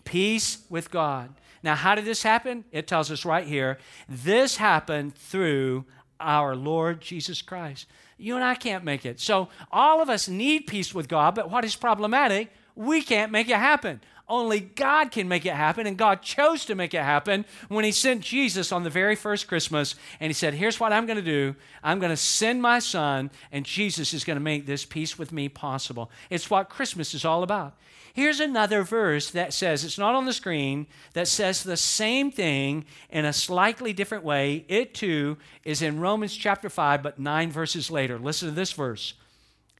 Peace 0.04 0.64
with 0.70 0.90
God. 0.90 1.34
Now, 1.62 1.74
how 1.74 1.94
did 1.94 2.04
this 2.04 2.22
happen? 2.22 2.64
It 2.70 2.86
tells 2.86 3.10
us 3.10 3.24
right 3.24 3.46
here. 3.46 3.78
This 4.08 4.56
happened 4.56 5.14
through 5.14 5.84
our 6.20 6.54
Lord 6.54 7.00
Jesus 7.00 7.42
Christ. 7.42 7.86
You 8.18 8.34
and 8.34 8.44
I 8.44 8.54
can't 8.54 8.84
make 8.84 9.04
it. 9.04 9.20
So, 9.20 9.48
all 9.70 10.00
of 10.00 10.08
us 10.08 10.28
need 10.28 10.66
peace 10.66 10.94
with 10.94 11.08
God, 11.08 11.34
but 11.34 11.50
what 11.50 11.64
is 11.64 11.76
problematic? 11.76 12.50
We 12.74 13.02
can't 13.02 13.32
make 13.32 13.48
it 13.48 13.56
happen. 13.56 14.00
Only 14.28 14.58
God 14.58 15.12
can 15.12 15.28
make 15.28 15.46
it 15.46 15.54
happen, 15.54 15.86
and 15.86 15.96
God 15.96 16.20
chose 16.20 16.64
to 16.64 16.74
make 16.74 16.94
it 16.94 17.02
happen 17.02 17.44
when 17.68 17.84
He 17.84 17.92
sent 17.92 18.22
Jesus 18.22 18.72
on 18.72 18.82
the 18.82 18.90
very 18.90 19.14
first 19.14 19.46
Christmas. 19.46 19.94
And 20.18 20.30
He 20.30 20.34
said, 20.34 20.54
Here's 20.54 20.80
what 20.80 20.92
I'm 20.92 21.06
going 21.06 21.16
to 21.16 21.22
do 21.22 21.54
I'm 21.82 22.00
going 22.00 22.10
to 22.10 22.16
send 22.16 22.60
my 22.60 22.80
Son, 22.80 23.30
and 23.52 23.64
Jesus 23.64 24.12
is 24.12 24.24
going 24.24 24.36
to 24.36 24.42
make 24.42 24.66
this 24.66 24.84
peace 24.84 25.16
with 25.16 25.30
me 25.30 25.48
possible. 25.48 26.10
It's 26.28 26.50
what 26.50 26.68
Christmas 26.68 27.14
is 27.14 27.24
all 27.24 27.44
about. 27.44 27.76
Here's 28.16 28.40
another 28.40 28.82
verse 28.82 29.30
that 29.32 29.52
says, 29.52 29.84
it's 29.84 29.98
not 29.98 30.14
on 30.14 30.24
the 30.24 30.32
screen, 30.32 30.86
that 31.12 31.28
says 31.28 31.62
the 31.62 31.76
same 31.76 32.30
thing 32.30 32.86
in 33.10 33.26
a 33.26 33.32
slightly 33.34 33.92
different 33.92 34.24
way. 34.24 34.64
It 34.68 34.94
too 34.94 35.36
is 35.64 35.82
in 35.82 36.00
Romans 36.00 36.34
chapter 36.34 36.70
5, 36.70 37.02
but 37.02 37.18
nine 37.18 37.52
verses 37.52 37.90
later. 37.90 38.18
Listen 38.18 38.48
to 38.48 38.54
this 38.54 38.72
verse. 38.72 39.12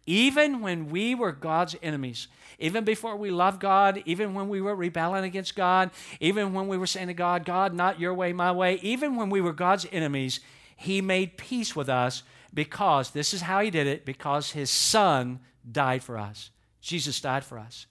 Even 0.07 0.61
when 0.61 0.89
we 0.89 1.15
were 1.15 1.33
God's 1.33 1.75
enemies, 1.83 2.29
even 2.59 2.85
before 2.85 3.17
we 3.17 3.31
loved 3.31 3.61
God, 3.61 4.03
even 4.07 4.35
when 4.35 4.49
we 4.49 4.61
were 4.61 4.75
rebelling 4.75 5.25
against 5.25 5.57
God, 5.57 5.91
even 6.21 6.55
when 6.55 6.69
we 6.69 6.79
were 6.79 6.87
saying 6.87 7.09
to 7.09 7.15
God, 7.15 7.45
God, 7.45 7.75
not 7.75 8.01
your 8.01 8.15
way, 8.15 8.33
my 8.33 8.53
way, 8.53 8.77
even 8.83 9.17
when 9.17 9.31
we 9.31 9.41
were 9.41 9.53
God's 9.53 9.87
enemies, 9.93 10.41
He 10.77 11.01
made 11.03 11.37
peace 11.37 11.75
with 11.75 11.89
us 11.89 12.23
because 12.55 13.11
this 13.11 13.35
is 13.35 13.43
how 13.43 13.61
He 13.61 13.71
did 13.71 13.87
it 13.87 14.05
because 14.05 14.53
His 14.53 14.71
Son 14.71 15.41
died 15.71 16.03
for 16.03 16.17
us. 16.17 16.51
Jesus 16.81 17.21
died 17.21 17.45
for 17.45 17.59
us. 17.59 17.87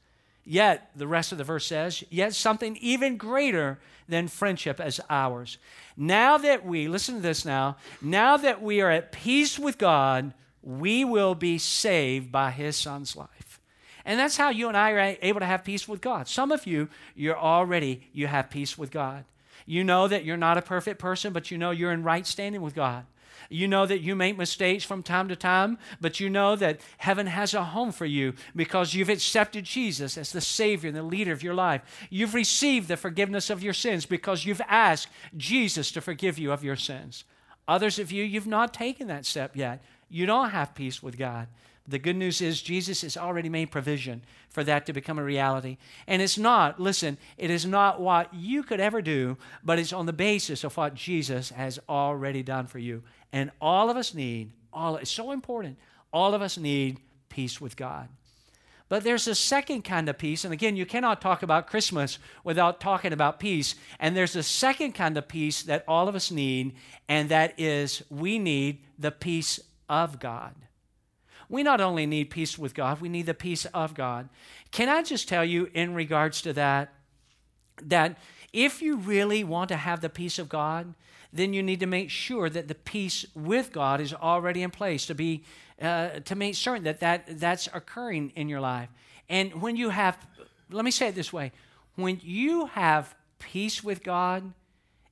Yet, 0.46 0.92
the 0.96 1.08
rest 1.08 1.32
of 1.32 1.40
the 1.40 1.44
verse 1.44 1.66
says, 1.66 2.04
yet 2.12 2.36
something 2.36 2.78
even 2.80 3.18
greater 3.18 3.80
than 4.08 4.28
friendship 4.28 4.80
as 4.80 5.02
ours. 5.10 5.58
Now 5.98 6.38
that 6.38 6.64
we, 6.64 6.88
listen 6.88 7.16
to 7.16 7.22
this 7.22 7.46
now, 7.46 7.78
now 8.00 8.38
that 8.38 8.62
we 8.62 8.80
are 8.80 8.92
at 8.92 9.12
peace 9.12 9.58
with 9.58 9.80
God, 9.80 10.34
we 10.66 11.06
will 11.06 11.36
be 11.36 11.58
saved 11.58 12.32
by 12.32 12.52
his 12.52 12.76
son's 12.76 13.16
life. 13.16 13.62
And 14.04 14.20
that's 14.20 14.38
how 14.38 14.50
you 14.50 14.68
and 14.68 14.76
I 14.76 14.92
are 14.92 15.18
able 15.22 15.40
to 15.40 15.46
have 15.46 15.64
peace 15.64 15.88
with 15.88 16.02
God. 16.02 16.28
Some 16.28 16.52
of 16.52 16.68
you, 16.68 16.90
you're 17.16 17.38
already, 17.38 18.08
you 18.14 18.28
have 18.28 18.50
peace 18.50 18.78
with 18.78 18.92
God. 18.92 19.26
You 19.66 19.84
know 19.84 20.08
that 20.08 20.26
you're 20.26 20.38
not 20.38 20.58
a 20.58 20.62
perfect 20.62 21.00
person, 21.00 21.34
but 21.34 21.50
you 21.50 21.58
know 21.58 21.72
you're 21.72 21.92
in 21.92 22.04
right 22.04 22.26
standing 22.26 22.62
with 22.62 22.76
God. 22.76 23.06
You 23.50 23.68
know 23.68 23.86
that 23.86 24.02
you 24.02 24.16
make 24.16 24.38
mistakes 24.38 24.84
from 24.84 25.04
time 25.04 25.28
to 25.28 25.36
time, 25.36 25.78
but 26.02 26.20
you 26.20 26.30
know 26.30 26.56
that 26.56 26.80
heaven 26.98 27.28
has 27.28 27.54
a 27.54 27.64
home 27.64 27.92
for 27.92 28.06
you 28.06 28.34
because 28.56 28.94
you've 28.94 29.10
accepted 29.10 29.66
Jesus 29.66 30.18
as 30.18 30.32
the 30.32 30.42
Savior 30.42 30.88
and 30.88 30.98
the 30.98 31.04
leader 31.04 31.32
of 31.32 31.44
your 31.44 31.54
life. 31.54 31.82
You've 32.10 32.34
received 32.34 32.88
the 32.88 32.98
forgiveness 32.98 33.50
of 33.50 33.64
your 33.64 33.74
sins 33.74 34.06
because 34.06 34.46
you've 34.46 34.62
asked 34.68 35.10
Jesus 35.38 35.92
to 35.92 36.02
forgive 36.02 36.40
you 36.40 36.52
of 36.52 36.64
your 36.64 36.76
sins. 36.76 37.24
Others 37.68 38.00
of 38.00 38.12
you, 38.12 38.24
you've 38.24 38.48
not 38.48 38.74
taken 38.74 39.08
that 39.08 39.26
step 39.26 39.56
yet. 39.56 39.84
You 40.10 40.26
don't 40.26 40.52
have 40.52 40.76
peace 40.76 41.02
with 41.02 41.18
God. 41.18 41.48
The 41.88 42.00
good 42.00 42.16
news 42.16 42.42
is 42.42 42.62
Jesus 42.62 43.02
has 43.02 43.16
already 43.16 43.50
made 43.50 43.70
provision 43.70 44.24
for 44.50 44.64
that 44.64 44.88
to 44.88 44.94
become 44.94 45.20
a 45.20 45.24
reality. 45.24 45.78
And 46.08 46.22
it's 46.22 46.38
not, 46.38 46.80
listen, 46.80 47.18
it 47.38 47.52
is 47.52 47.66
not 47.66 48.02
what 48.02 48.34
you 48.34 48.64
could 48.64 48.80
ever 48.80 49.02
do, 49.04 49.38
but 49.64 49.78
it's 49.78 49.94
on 49.94 50.08
the 50.08 50.14
basis 50.14 50.64
of 50.64 50.76
what 50.78 50.96
Jesus 50.96 51.50
has 51.50 51.80
already 51.88 52.42
done 52.42 52.66
for 52.66 52.80
you. 52.80 53.04
And 53.32 53.52
all 53.62 53.92
of 53.92 53.98
us 53.98 54.16
need, 54.16 54.52
all 54.74 54.96
it's 54.96 55.12
so 55.12 55.32
important, 55.32 55.78
all 56.12 56.34
of 56.34 56.42
us 56.42 56.58
need 56.58 57.00
peace 57.30 57.62
with 57.62 57.76
God. 57.76 58.10
But 58.88 59.04
there's 59.04 59.28
a 59.28 59.36
second 59.36 59.82
kind 59.84 60.08
of 60.10 60.18
peace, 60.18 60.44
and 60.44 60.54
again, 60.54 60.76
you 60.76 60.86
cannot 60.86 61.20
talk 61.20 61.42
about 61.42 61.68
Christmas 61.68 62.20
without 62.44 62.80
talking 62.80 63.14
about 63.14 63.40
peace. 63.40 63.74
And 64.00 64.16
there's 64.16 64.36
a 64.36 64.44
second 64.44 64.94
kind 64.94 65.18
of 65.18 65.28
peace 65.28 65.64
that 65.64 65.84
all 65.88 66.08
of 66.08 66.14
us 66.14 66.30
need, 66.30 66.76
and 67.10 67.30
that 67.30 67.60
is 67.60 68.04
we 68.10 68.38
need 68.38 68.84
the 69.00 69.12
peace 69.12 69.60
of 69.90 70.20
God. 70.20 70.56
We 71.50 71.64
not 71.64 71.82
only 71.82 72.06
need 72.06 72.30
peace 72.30 72.58
with 72.58 72.74
God, 72.74 73.02
we 73.02 73.10
need 73.10 73.28
the 73.28 73.34
peace 73.34 73.66
of 73.66 73.94
God. 73.94 74.30
Can 74.72 74.90
I 74.90 75.04
just 75.04 75.28
tell 75.28 75.46
you, 75.46 75.70
in 75.74 75.94
regards 75.94 76.42
to 76.42 76.54
that, 76.54 76.94
that 77.84 78.18
if 78.52 78.82
you 78.82 78.98
really 78.98 79.44
want 79.44 79.70
to 79.70 79.76
have 79.76 80.02
the 80.02 80.10
peace 80.10 80.40
of 80.40 80.50
God, 80.50 80.96
then 81.32 81.54
you 81.54 81.62
need 81.62 81.82
to 81.82 81.86
make 81.86 82.10
sure 82.10 82.50
that 82.50 82.68
the 82.68 82.76
peace 82.76 83.26
with 83.36 83.72
God 83.72 84.00
is 84.00 84.14
already 84.14 84.64
in 84.64 84.72
place 84.72 85.06
to 85.08 85.16
be 85.16 85.44
uh, 85.82 86.22
to 86.22 86.36
make 86.36 86.56
certain 86.56 86.86
that, 86.86 87.02
that 87.02 87.40
that's 87.40 87.68
occurring 87.74 88.32
in 88.38 88.48
your 88.48 88.62
life. 88.62 88.88
And 89.28 89.62
when 89.62 89.76
you 89.76 89.90
have, 89.90 90.18
let 90.72 90.86
me 90.86 90.92
say 90.92 91.10
it 91.10 91.16
this 91.16 91.34
way: 91.34 91.52
when 91.96 92.22
you 92.24 92.68
have 92.68 93.14
peace 93.40 93.84
with 93.84 94.02
God, 94.04 94.54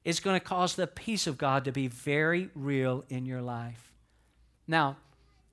it's 0.06 0.22
going 0.22 0.40
to 0.40 0.46
cause 0.46 0.76
the 0.76 0.88
peace 0.88 1.28
of 1.28 1.38
God 1.38 1.66
to 1.66 1.74
be 1.74 1.88
very 1.88 2.50
real 2.56 3.04
in 3.10 3.26
your 3.26 3.42
life. 3.42 3.93
Now, 4.68 4.98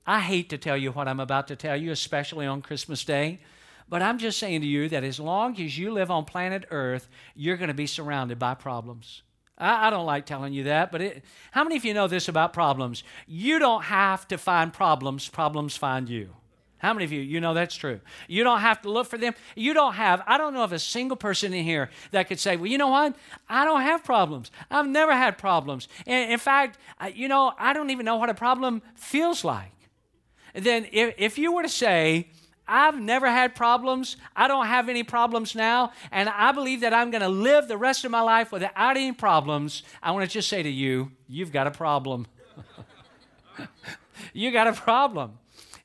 I 0.07 0.21
hate 0.21 0.49
to 0.51 0.59
tell 0.59 0.77
you 0.77 0.93
what 0.93 1.09
I'm 1.09 1.21
about 1.21 1.49
to 1.49 1.57
tell 1.57 1.77
you, 1.77 1.93
especially 1.93 2.47
on 2.47 2.63
Christmas 2.63 3.05
Day. 3.05 3.41
But 3.89 4.03
I'm 4.03 4.19
just 4.19 4.39
saying 4.39 4.61
to 4.61 4.67
you 4.67 4.89
that 4.89 5.03
as 5.03 5.19
long 5.19 5.61
as 5.61 5.77
you 5.77 5.93
live 5.93 6.11
on 6.11 6.25
planet 6.25 6.65
Earth, 6.71 7.09
you're 7.35 7.57
going 7.57 7.69
to 7.69 7.75
be 7.75 7.89
surrounded 7.89 8.39
by 8.39 8.55
problems. 8.55 9.23
I, 9.59 9.89
I 9.89 9.91
don't 9.91 10.07
like 10.07 10.27
telling 10.27 10.53
you 10.53 10.65
that, 10.65 10.93
but 10.93 11.03
it, 11.03 11.25
how 11.51 11.65
many 11.65 11.77
of 11.77 11.85
you 11.85 11.93
know 11.93 12.07
this 12.07 12.29
about 12.29 12.53
problems? 12.53 13.03
You 13.27 13.59
don't 13.59 13.83
have 13.83 14.29
to 14.29 14.39
find 14.39 14.73
problems, 14.73 15.29
problems 15.29 15.77
find 15.77 16.09
you. 16.09 16.31
How 16.81 16.93
many 16.93 17.05
of 17.05 17.13
you, 17.13 17.21
you 17.21 17.41
know 17.41 17.55
that's 17.55 17.75
true? 17.75 18.01
You 18.27 18.45
don't 18.45 18.61
have 18.61 18.83
to 18.83 18.91
look 18.91 19.07
for 19.07 19.19
them. 19.19 19.35
You 19.55 19.73
don't 19.73 19.95
have, 19.95 20.23
I 20.27 20.37
don't 20.39 20.55
know 20.55 20.65
of 20.65 20.73
a 20.73 20.79
single 20.79 21.17
person 21.17 21.55
in 21.55 21.65
here 21.65 21.91
that 22.11 22.29
could 22.29 22.41
say, 22.41 22.57
well, 22.57 22.67
you 22.67 22.79
know 22.79 22.89
what? 22.89 23.17
I 23.49 23.65
don't 23.65 23.83
have 23.83 24.03
problems. 24.03 24.51
I've 24.71 24.89
never 24.89 25.13
had 25.13 25.39
problems. 25.39 25.89
And 26.07 26.33
in 26.33 26.39
fact, 26.39 26.79
you 27.15 27.29
know, 27.29 27.53
I 27.59 27.73
don't 27.73 27.91
even 27.91 28.05
know 28.05 28.17
what 28.17 28.31
a 28.31 28.35
problem 28.35 28.83
feels 28.95 29.45
like 29.45 29.73
then 30.55 30.87
if, 30.93 31.15
if 31.19 31.39
you 31.39 31.53
were 31.53 31.63
to 31.63 31.69
say, 31.69 32.29
I've 32.67 33.01
never 33.01 33.29
had 33.29 33.57
problems. 33.57 34.17
I 34.37 34.47
don't 34.47 34.67
have 34.67 34.89
any 34.89 35.03
problems 35.03 35.57
now. 35.57 35.93
And 36.13 36.29
I 36.29 36.53
believe 36.53 36.83
that 36.83 36.95
I'm 36.95 37.11
going 37.11 37.23
to 37.23 37.29
live 37.29 37.67
the 37.67 37.77
rest 37.77 38.05
of 38.05 38.13
my 38.13 38.21
life 38.21 38.53
without 38.53 38.97
any 38.97 39.11
problems. 39.11 39.83
I 40.01 40.13
want 40.13 40.25
to 40.25 40.33
just 40.33 40.49
say 40.49 40.63
to 40.63 40.71
you, 40.71 41.11
you've 41.29 41.51
got 41.51 41.67
a 41.67 41.73
problem. 41.73 42.29
you 44.33 44.53
got 44.53 44.69
a 44.69 44.73
problem. 44.73 45.40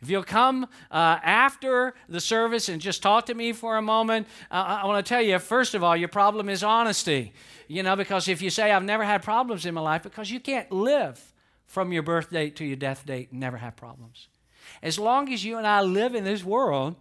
If 0.05 0.11
you'll 0.11 0.21
come 0.23 0.67
uh, 0.91 1.17
after 1.23 1.95
the 2.07 2.21
service 2.21 2.69
and 2.69 2.79
just 2.79 3.01
talk 3.01 3.25
to 3.25 3.33
me 3.33 3.53
for 3.53 3.75
a 3.77 3.81
moment, 3.81 4.27
uh, 4.51 4.81
I 4.83 4.85
want 4.85 5.03
to 5.03 5.09
tell 5.09 5.19
you, 5.19 5.39
first 5.39 5.73
of 5.73 5.83
all, 5.83 5.97
your 5.97 6.09
problem 6.09 6.47
is 6.47 6.61
honesty. 6.61 7.33
You 7.67 7.81
know, 7.81 7.95
because 7.95 8.27
if 8.27 8.39
you 8.39 8.51
say, 8.51 8.71
I've 8.71 8.83
never 8.83 9.03
had 9.03 9.23
problems 9.23 9.65
in 9.65 9.73
my 9.73 9.81
life, 9.81 10.03
because 10.03 10.29
you 10.29 10.39
can't 10.39 10.71
live 10.71 11.33
from 11.65 11.91
your 11.91 12.03
birth 12.03 12.29
date 12.29 12.55
to 12.57 12.65
your 12.65 12.75
death 12.75 13.03
date 13.03 13.31
and 13.31 13.39
never 13.39 13.57
have 13.57 13.75
problems. 13.75 14.27
As 14.83 14.99
long 14.99 15.33
as 15.33 15.43
you 15.43 15.57
and 15.57 15.65
I 15.65 15.81
live 15.81 16.13
in 16.13 16.23
this 16.23 16.43
world, 16.43 16.97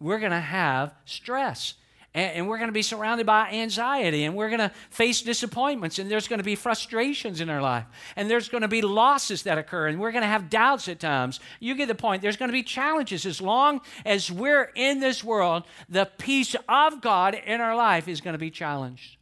we're 0.00 0.18
going 0.18 0.32
to 0.32 0.40
have 0.40 0.94
stress. 1.04 1.74
And, 2.16 2.48
we're 2.48 2.56
going 2.56 2.68
to 2.68 2.72
be 2.72 2.80
surrounded 2.80 3.26
by 3.26 3.50
anxiety, 3.50 4.24
and 4.24 4.34
we're 4.34 4.48
going 4.48 4.60
to 4.60 4.72
face 4.88 5.20
disappointments, 5.20 5.98
and 5.98 6.10
there's 6.10 6.28
going 6.28 6.38
to 6.38 6.44
be 6.44 6.54
frustrations 6.54 7.42
in 7.42 7.50
our 7.50 7.60
life, 7.60 7.84
and 8.16 8.30
there's 8.30 8.48
going 8.48 8.62
to 8.62 8.68
be 8.68 8.80
losses 8.80 9.42
that 9.42 9.58
occur, 9.58 9.88
and 9.88 10.00
we're 10.00 10.12
going 10.12 10.22
to 10.22 10.28
have 10.28 10.48
doubts 10.48 10.88
at 10.88 10.98
times. 10.98 11.40
You 11.60 11.74
get 11.74 11.88
the 11.88 11.94
point. 11.94 12.22
There's 12.22 12.38
going 12.38 12.48
to 12.48 12.54
be 12.54 12.62
challenges. 12.62 13.26
As 13.26 13.42
long 13.42 13.82
as 14.06 14.32
we're 14.32 14.72
in 14.74 15.00
this 15.00 15.22
world, 15.22 15.64
the 15.90 16.10
peace 16.16 16.56
of 16.66 17.02
God 17.02 17.34
in 17.34 17.60
our 17.60 17.76
life 17.76 18.08
is 18.08 18.22
going 18.22 18.32
to 18.32 18.38
be 18.38 18.50
challenged. 18.50 19.18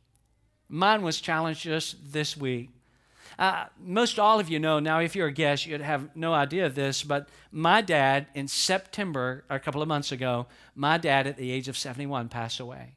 Mine 0.68 1.02
was 1.02 1.20
challenged 1.20 1.62
just 1.62 2.12
this 2.12 2.36
week. 2.36 2.70
Uh, 3.38 3.66
most 3.78 4.18
all 4.18 4.38
of 4.38 4.48
you 4.48 4.58
know 4.58 4.78
now, 4.78 5.00
if 5.00 5.16
you're 5.16 5.26
a 5.26 5.32
guest, 5.32 5.66
you'd 5.66 5.80
have 5.80 6.14
no 6.16 6.32
idea 6.32 6.66
of 6.66 6.74
this, 6.74 7.02
but 7.02 7.28
my 7.50 7.80
dad 7.80 8.26
in 8.34 8.48
September, 8.48 9.44
a 9.50 9.58
couple 9.58 9.82
of 9.82 9.88
months 9.88 10.12
ago, 10.12 10.46
my 10.74 10.98
dad 10.98 11.26
at 11.26 11.36
the 11.36 11.50
age 11.50 11.68
of 11.68 11.76
71 11.76 12.28
passed 12.28 12.60
away. 12.60 12.94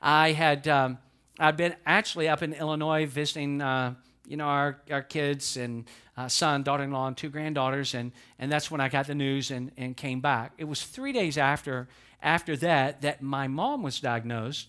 I 0.00 0.32
had 0.32 0.68
um, 0.68 0.98
I'd 1.38 1.56
been 1.56 1.76
actually 1.86 2.28
up 2.28 2.42
in 2.42 2.52
Illinois 2.52 3.06
visiting, 3.06 3.60
uh, 3.60 3.94
you 4.26 4.36
know, 4.36 4.46
our, 4.46 4.80
our 4.90 5.02
kids 5.02 5.56
and 5.56 5.88
uh, 6.16 6.28
son, 6.28 6.64
daughter-in-law, 6.64 7.08
and 7.08 7.16
two 7.16 7.28
granddaughters, 7.28 7.94
and, 7.94 8.10
and 8.38 8.50
that's 8.50 8.70
when 8.70 8.80
I 8.80 8.88
got 8.88 9.06
the 9.06 9.14
news 9.14 9.52
and, 9.52 9.70
and 9.76 9.96
came 9.96 10.20
back. 10.20 10.52
It 10.58 10.64
was 10.64 10.82
three 10.82 11.12
days 11.12 11.38
after 11.38 11.88
after 12.20 12.56
that 12.56 13.02
that 13.02 13.22
my 13.22 13.46
mom 13.46 13.82
was 13.82 14.00
diagnosed. 14.00 14.68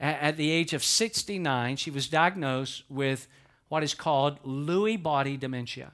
At, 0.00 0.20
at 0.20 0.36
the 0.36 0.50
age 0.50 0.72
of 0.72 0.82
69, 0.82 1.76
she 1.76 1.90
was 1.90 2.08
diagnosed 2.08 2.82
with 2.88 3.28
what 3.70 3.82
is 3.82 3.94
called 3.94 4.42
Lewy 4.42 5.02
body 5.02 5.38
dementia. 5.38 5.92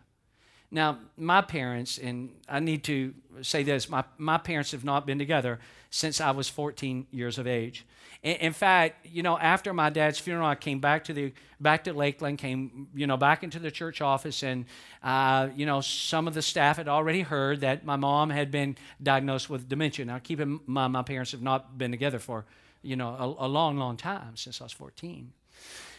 Now, 0.70 0.98
my 1.16 1.42
parents, 1.42 1.98
and 1.98 2.30
I 2.48 2.58
need 2.58 2.82
to 2.84 3.14
say 3.42 3.62
this, 3.62 3.88
my, 3.88 4.02
my 4.18 4.38
parents 4.38 4.72
have 4.72 4.84
not 4.84 5.06
been 5.06 5.18
together 5.18 5.60
since 5.90 6.20
I 6.20 6.32
was 6.32 6.48
14 6.48 7.06
years 7.12 7.38
of 7.38 7.46
age. 7.46 7.86
In, 8.22 8.36
in, 8.36 8.52
fact, 8.52 9.06
you 9.06 9.22
know, 9.22 9.38
after 9.38 9.72
my 9.72 9.90
dad's 9.90 10.18
funeral, 10.18 10.48
I 10.48 10.56
came 10.56 10.80
back 10.80 11.04
to 11.04 11.12
the 11.12 11.32
back 11.60 11.84
to 11.84 11.92
Lakeland, 11.92 12.38
came, 12.38 12.88
you 12.94 13.06
know, 13.06 13.16
back 13.16 13.44
into 13.44 13.58
the 13.58 13.70
church 13.70 14.00
office, 14.00 14.42
and 14.42 14.64
uh, 15.02 15.48
you 15.54 15.66
know, 15.66 15.80
some 15.80 16.26
of 16.26 16.34
the 16.34 16.42
staff 16.42 16.78
had 16.78 16.88
already 16.88 17.20
heard 17.20 17.60
that 17.60 17.84
my 17.84 17.96
mom 17.96 18.30
had 18.30 18.50
been 18.50 18.76
diagnosed 19.00 19.48
with 19.48 19.68
dementia. 19.68 20.04
Now, 20.04 20.18
keep 20.18 20.40
in 20.40 20.60
mind, 20.66 20.94
my 20.94 21.02
parents 21.02 21.30
have 21.30 21.42
not 21.42 21.78
been 21.78 21.90
together 21.90 22.18
for, 22.18 22.46
you 22.82 22.96
know, 22.96 23.36
a, 23.38 23.46
a 23.46 23.48
long, 23.48 23.78
long 23.78 23.96
time 23.96 24.34
since 24.34 24.60
I 24.60 24.64
was 24.64 24.72
14. 24.72 25.32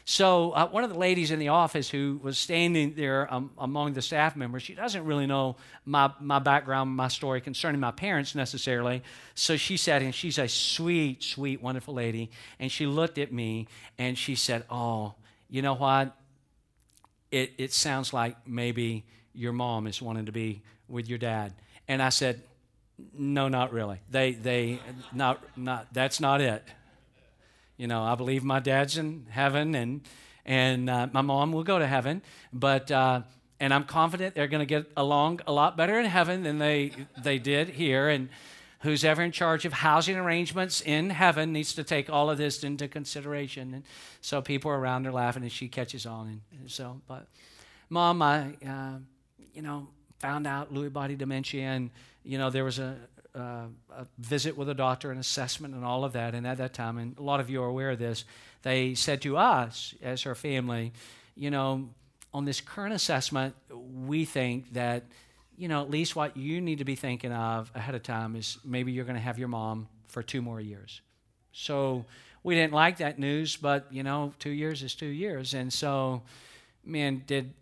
So, 0.10 0.52
uh, 0.52 0.70
one 0.70 0.86
of 0.86 0.90
the 0.90 0.98
ladies 0.98 1.32
in 1.32 1.40
the 1.40 1.50
office 1.50 1.90
who 1.90 2.18
was 2.24 2.38
standing 2.38 2.94
there 2.96 3.32
um, 3.32 3.52
among 3.58 3.92
the 3.92 4.02
staff 4.02 4.38
members, 4.38 4.64
she 4.64 4.74
doesn't 4.74 5.04
really 5.04 5.28
know 5.28 5.58
my, 5.84 6.10
my 6.22 6.40
background, 6.40 6.92
my 6.92 7.10
story 7.10 7.42
concerning 7.42 7.82
my 7.82 7.92
parents 7.92 8.34
necessarily. 8.34 9.04
So, 9.36 9.58
she 9.58 9.76
said, 9.76 10.02
and 10.02 10.16
she's 10.16 10.38
a 10.38 10.48
sweet, 10.48 11.24
sweet, 11.24 11.62
wonderful 11.62 11.94
lady. 11.94 12.32
And 12.58 12.72
she 12.72 12.86
looked 12.86 13.18
at 13.18 13.34
me 13.34 13.68
and 13.98 14.18
she 14.18 14.36
said, 14.36 14.64
Oh, 14.70 15.16
you 15.50 15.62
know 15.62 15.76
what? 15.76 16.16
It, 17.30 17.52
it 17.58 17.74
sounds 17.74 18.14
like 18.14 18.38
maybe 18.48 19.04
your 19.34 19.52
mom 19.52 19.88
is 19.88 20.02
wanting 20.02 20.28
to 20.28 20.32
be 20.32 20.62
with 20.88 21.10
your 21.10 21.20
dad. 21.20 21.54
And 21.90 22.02
I 22.02 22.10
said, 22.10 22.42
No, 23.14 23.50
not 23.50 23.74
really. 23.74 24.00
They, 24.10 24.32
they, 24.32 24.80
not, 25.12 25.44
not, 25.58 25.88
that's 25.94 26.22
not 26.22 26.40
it. 26.40 26.64
You 27.78 27.86
know, 27.86 28.04
I 28.04 28.16
believe 28.16 28.44
my 28.44 28.60
dad's 28.60 28.98
in 28.98 29.28
heaven 29.30 29.76
and, 29.76 30.02
and 30.46 30.90
uh, 30.90 31.08
my 31.14 31.22
mom 31.22 31.52
will 31.52 31.64
go 31.64 31.78
to 31.78 31.86
heaven, 31.86 32.24
but, 32.52 32.90
uh, 32.92 33.22
and 33.60 33.72
I'm 33.72 33.84
confident 33.84 34.34
they're 34.34 34.48
going 34.48 34.62
to 34.62 34.66
get 34.66 34.92
along 34.98 35.42
a 35.46 35.52
lot 35.52 35.78
better 35.78 36.00
in 36.00 36.06
heaven 36.06 36.42
than 36.42 36.58
they, 36.58 36.92
they 37.22 37.38
did 37.38 37.70
here. 37.70 38.10
And 38.10 38.30
who's 38.80 39.04
ever 39.04 39.22
in 39.22 39.32
charge 39.32 39.66
of 39.66 39.74
housing 39.74 40.16
arrangements 40.16 40.82
in 40.82 41.12
heaven 41.12 41.54
needs 41.54 41.74
to 41.74 41.84
take 41.84 42.10
all 42.10 42.30
of 42.30 42.38
this 42.38 42.64
into 42.64 42.88
consideration. 42.88 43.76
And 43.76 43.84
so 44.22 44.42
people 44.42 44.72
around 44.72 45.06
are 45.06 45.12
laughing 45.12 45.44
and 45.44 45.52
she 45.52 45.68
catches 45.68 46.06
on. 46.06 46.28
And, 46.28 46.42
and 46.60 46.72
so, 46.72 47.02
but 47.08 47.28
mom, 47.90 48.22
I, 48.22 48.56
uh, 48.68 48.98
you 49.54 49.62
know, 49.62 49.88
found 50.20 50.48
out 50.48 50.74
Lewy 50.74 50.92
body 50.92 51.16
dementia 51.16 51.64
and, 51.64 51.92
you 52.24 52.38
know, 52.38 52.50
there 52.50 52.64
was 52.64 52.80
a, 52.80 52.98
uh, 53.38 53.68
a 53.96 54.08
visit 54.18 54.58
with 54.58 54.68
a 54.70 54.74
doctor, 54.74 55.12
an 55.12 55.18
assessment, 55.18 55.74
and 55.76 55.86
all 55.86 56.04
of 56.04 56.14
that. 56.14 56.34
And 56.34 56.48
at 56.48 56.58
that 56.58 56.74
time, 56.74 56.98
and 56.98 57.18
a 57.18 57.22
lot 57.22 57.40
of 57.40 57.50
you 57.50 57.62
are 57.62 57.68
aware 57.68 57.92
of 57.92 58.00
this, 58.00 58.26
they 58.64 58.96
said 58.96 59.22
to 59.22 59.38
us 59.38 59.94
as 60.02 60.24
her 60.24 60.36
family, 60.36 60.92
you 61.36 61.52
know, 61.52 61.90
on 62.34 62.46
this 62.46 62.62
current 62.62 62.94
assessment, 62.94 63.56
we 64.06 64.26
think 64.26 64.74
that, 64.74 65.04
you 65.58 65.68
know, 65.68 65.82
at 65.82 65.90
least 65.90 66.16
what 66.16 66.36
you 66.36 66.60
need 66.62 66.80
to 66.80 66.86
be 66.86 66.96
thinking 66.96 67.32
of 67.32 67.72
ahead 67.74 67.96
of 67.96 68.04
time 68.04 68.36
is 68.36 68.58
maybe 68.66 68.92
you're 68.92 69.06
going 69.06 69.16
to 69.16 69.22
have 69.22 69.40
your 69.40 69.48
mom 69.48 69.88
for 70.08 70.24
two 70.24 70.42
more 70.42 70.60
years. 70.60 71.02
So 71.52 72.06
we 72.44 72.56
didn't 72.56 72.74
like 72.74 72.98
that 72.98 73.18
news, 73.20 73.56
but, 73.56 73.88
you 73.92 74.04
know, 74.04 74.34
two 74.40 74.50
years 74.52 74.84
is 74.84 74.96
two 74.96 75.08
years. 75.08 75.54
And 75.54 75.72
so, 75.72 76.22
man, 76.86 77.24
did, 77.26 77.54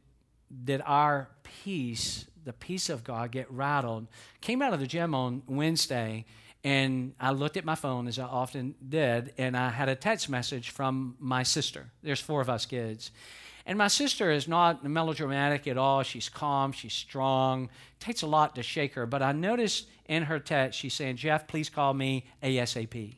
did 0.63 0.81
our 0.85 1.29
peace 1.43 2.25
the 2.45 2.53
peace 2.53 2.89
of 2.89 3.03
God 3.03 3.31
get 3.31 3.51
rattled. 3.51 4.07
Came 4.39 4.61
out 4.61 4.73
of 4.73 4.79
the 4.79 4.87
gym 4.87 5.13
on 5.13 5.41
Wednesday, 5.47 6.25
and 6.63 7.13
I 7.19 7.31
looked 7.31 7.57
at 7.57 7.65
my 7.65 7.75
phone 7.75 8.07
as 8.07 8.17
I 8.17 8.25
often 8.25 8.75
did, 8.87 9.33
and 9.37 9.57
I 9.57 9.69
had 9.69 9.89
a 9.89 9.95
text 9.95 10.29
message 10.29 10.69
from 10.69 11.15
my 11.19 11.43
sister. 11.43 11.91
There's 12.01 12.21
four 12.21 12.41
of 12.41 12.49
us 12.49 12.65
kids. 12.65 13.11
And 13.67 13.79
my 13.79 13.87
sister 13.87 14.31
is 14.31 14.47
not 14.47 14.83
melodramatic 14.83 15.67
at 15.67 15.77
all. 15.77 16.03
She's 16.03 16.29
calm, 16.29 16.71
she's 16.71 16.93
strong. 16.93 17.65
It 17.65 17.99
takes 17.99 18.21
a 18.21 18.27
lot 18.27 18.55
to 18.55 18.63
shake 18.63 18.93
her. 18.93 19.07
But 19.07 19.23
I 19.23 19.31
noticed 19.31 19.87
in 20.07 20.23
her 20.23 20.39
text, 20.39 20.79
she's 20.79 20.93
saying, 20.93 21.17
Jeff, 21.17 21.47
please 21.47 21.69
call 21.69 21.93
me 21.95 22.25
ASAP. 22.43 23.15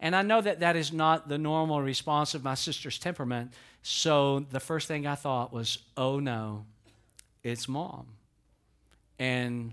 And 0.00 0.14
I 0.14 0.22
know 0.22 0.40
that 0.40 0.60
that 0.60 0.76
is 0.76 0.92
not 0.92 1.28
the 1.28 1.38
normal 1.38 1.80
response 1.80 2.34
of 2.34 2.42
my 2.42 2.54
sister's 2.54 2.98
temperament. 2.98 3.52
So 3.82 4.40
the 4.50 4.60
first 4.60 4.88
thing 4.88 5.06
I 5.06 5.14
thought 5.14 5.52
was, 5.52 5.78
oh 5.96 6.18
no, 6.18 6.66
it's 7.42 7.68
mom. 7.68 8.15
And 9.18 9.72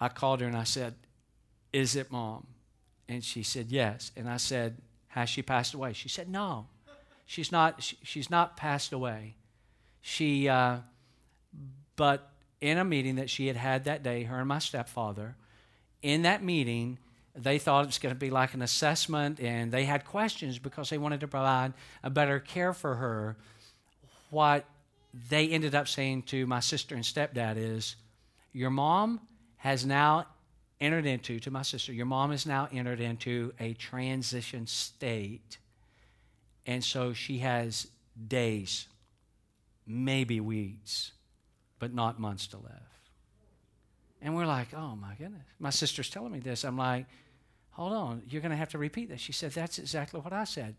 I 0.00 0.08
called 0.08 0.40
her 0.40 0.46
and 0.46 0.56
I 0.56 0.64
said, 0.64 0.94
Is 1.72 1.96
it 1.96 2.10
mom? 2.10 2.46
And 3.08 3.24
she 3.24 3.42
said, 3.42 3.70
Yes. 3.70 4.12
And 4.16 4.28
I 4.28 4.36
said, 4.36 4.78
Has 5.08 5.28
she 5.28 5.42
passed 5.42 5.74
away? 5.74 5.92
She 5.92 6.08
said, 6.08 6.28
No. 6.28 6.66
She's 7.24 7.50
not, 7.50 7.82
she, 7.82 7.98
she's 8.02 8.30
not 8.30 8.56
passed 8.56 8.92
away. 8.92 9.34
She, 10.00 10.48
uh, 10.48 10.78
but 11.96 12.30
in 12.60 12.78
a 12.78 12.84
meeting 12.84 13.16
that 13.16 13.28
she 13.28 13.48
had 13.48 13.56
had 13.56 13.84
that 13.84 14.02
day, 14.02 14.22
her 14.22 14.38
and 14.38 14.46
my 14.46 14.60
stepfather, 14.60 15.34
in 16.02 16.22
that 16.22 16.42
meeting, 16.44 16.98
they 17.34 17.58
thought 17.58 17.82
it 17.82 17.88
was 17.88 17.98
going 17.98 18.14
to 18.14 18.18
be 18.18 18.30
like 18.30 18.54
an 18.54 18.62
assessment 18.62 19.40
and 19.40 19.72
they 19.72 19.84
had 19.84 20.04
questions 20.04 20.58
because 20.58 20.88
they 20.88 20.98
wanted 20.98 21.20
to 21.20 21.28
provide 21.28 21.72
a 22.02 22.10
better 22.10 22.38
care 22.38 22.72
for 22.72 22.94
her. 22.94 23.36
What 24.30 24.64
they 25.28 25.48
ended 25.48 25.74
up 25.74 25.88
saying 25.88 26.22
to 26.22 26.46
my 26.46 26.60
sister 26.60 26.94
and 26.94 27.04
stepdad 27.04 27.56
is, 27.56 27.96
Your 28.52 28.70
mom 28.70 29.20
has 29.58 29.86
now 29.86 30.26
entered 30.80 31.06
into, 31.06 31.40
to 31.40 31.50
my 31.50 31.62
sister, 31.62 31.92
your 31.92 32.06
mom 32.06 32.30
has 32.30 32.46
now 32.46 32.68
entered 32.72 33.00
into 33.00 33.52
a 33.58 33.72
transition 33.74 34.66
state. 34.66 35.58
And 36.66 36.82
so 36.84 37.12
she 37.12 37.38
has 37.38 37.86
days, 38.28 38.88
maybe 39.86 40.40
weeks, 40.40 41.12
but 41.78 41.94
not 41.94 42.20
months 42.20 42.46
to 42.48 42.56
live. 42.58 42.72
And 44.20 44.34
we're 44.34 44.46
like, 44.46 44.74
oh 44.74 44.96
my 44.96 45.14
goodness. 45.14 45.46
My 45.58 45.70
sister's 45.70 46.10
telling 46.10 46.32
me 46.32 46.40
this. 46.40 46.64
I'm 46.64 46.76
like, 46.76 47.06
hold 47.70 47.92
on, 47.92 48.22
you're 48.28 48.42
going 48.42 48.50
to 48.50 48.56
have 48.56 48.70
to 48.70 48.78
repeat 48.78 49.08
this. 49.08 49.20
She 49.20 49.32
said, 49.32 49.52
that's 49.52 49.78
exactly 49.78 50.20
what 50.20 50.32
I 50.32 50.44
said 50.44 50.74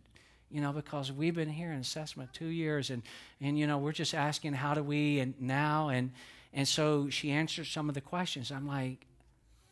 you 0.50 0.62
know, 0.62 0.72
because 0.72 1.12
we've 1.12 1.36
been 1.36 1.50
here 1.50 1.72
in 1.72 1.80
assessment 1.80 2.34
two 2.34 2.48
years, 2.48 2.90
and 2.90 3.04
and 3.42 3.58
you 3.60 3.68
know, 3.68 3.78
we're 3.78 3.92
just 3.92 4.14
asking 4.14 4.54
how 4.54 4.74
do 4.74 4.84
we 4.84 5.20
and 5.20 5.34
now 5.40 5.90
and 5.90 6.12
and 6.54 6.68
so 6.68 7.10
she 7.10 7.32
answered 7.32 7.66
some 7.66 7.90
of 7.90 7.96
the 7.96 8.02
questions. 8.02 8.52
I'm 8.52 8.68
like, 8.68 9.06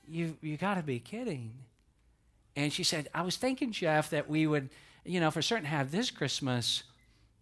you 0.07 0.37
you 0.41 0.57
got 0.57 0.75
to 0.75 0.83
be 0.83 0.99
kidding. 0.99 1.53
And 2.55 2.71
she 2.71 2.83
said, 2.83 3.09
I 3.13 3.21
was 3.21 3.35
thinking, 3.35 3.71
Jeff, 3.71 4.11
that 4.11 4.29
we 4.29 4.47
would, 4.47 4.69
you 5.03 5.19
know, 5.19 5.29
for 5.29 5.41
certain 5.41 5.65
have 5.65 5.91
this 5.91 6.09
Christmas, 6.09 6.83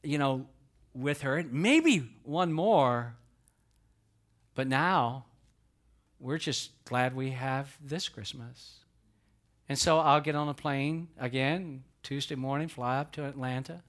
you 0.01 0.17
know, 0.17 0.47
with 0.95 1.21
her, 1.21 1.43
maybe 1.49 2.09
one 2.23 2.51
more. 2.51 3.15
But 4.55 4.67
now, 4.67 5.25
we're 6.19 6.37
just 6.37 6.71
glad 6.85 7.15
we 7.15 7.31
have 7.31 7.77
this 7.83 8.09
Christmas. 8.09 8.79
And 9.69 9.77
so 9.77 9.99
I'll 9.99 10.21
get 10.21 10.35
on 10.35 10.49
a 10.49 10.53
plane 10.53 11.09
again 11.19 11.83
Tuesday 12.03 12.35
morning, 12.35 12.67
fly 12.67 12.99
up 12.99 13.13
to 13.13 13.25
Atlanta, 13.25 13.81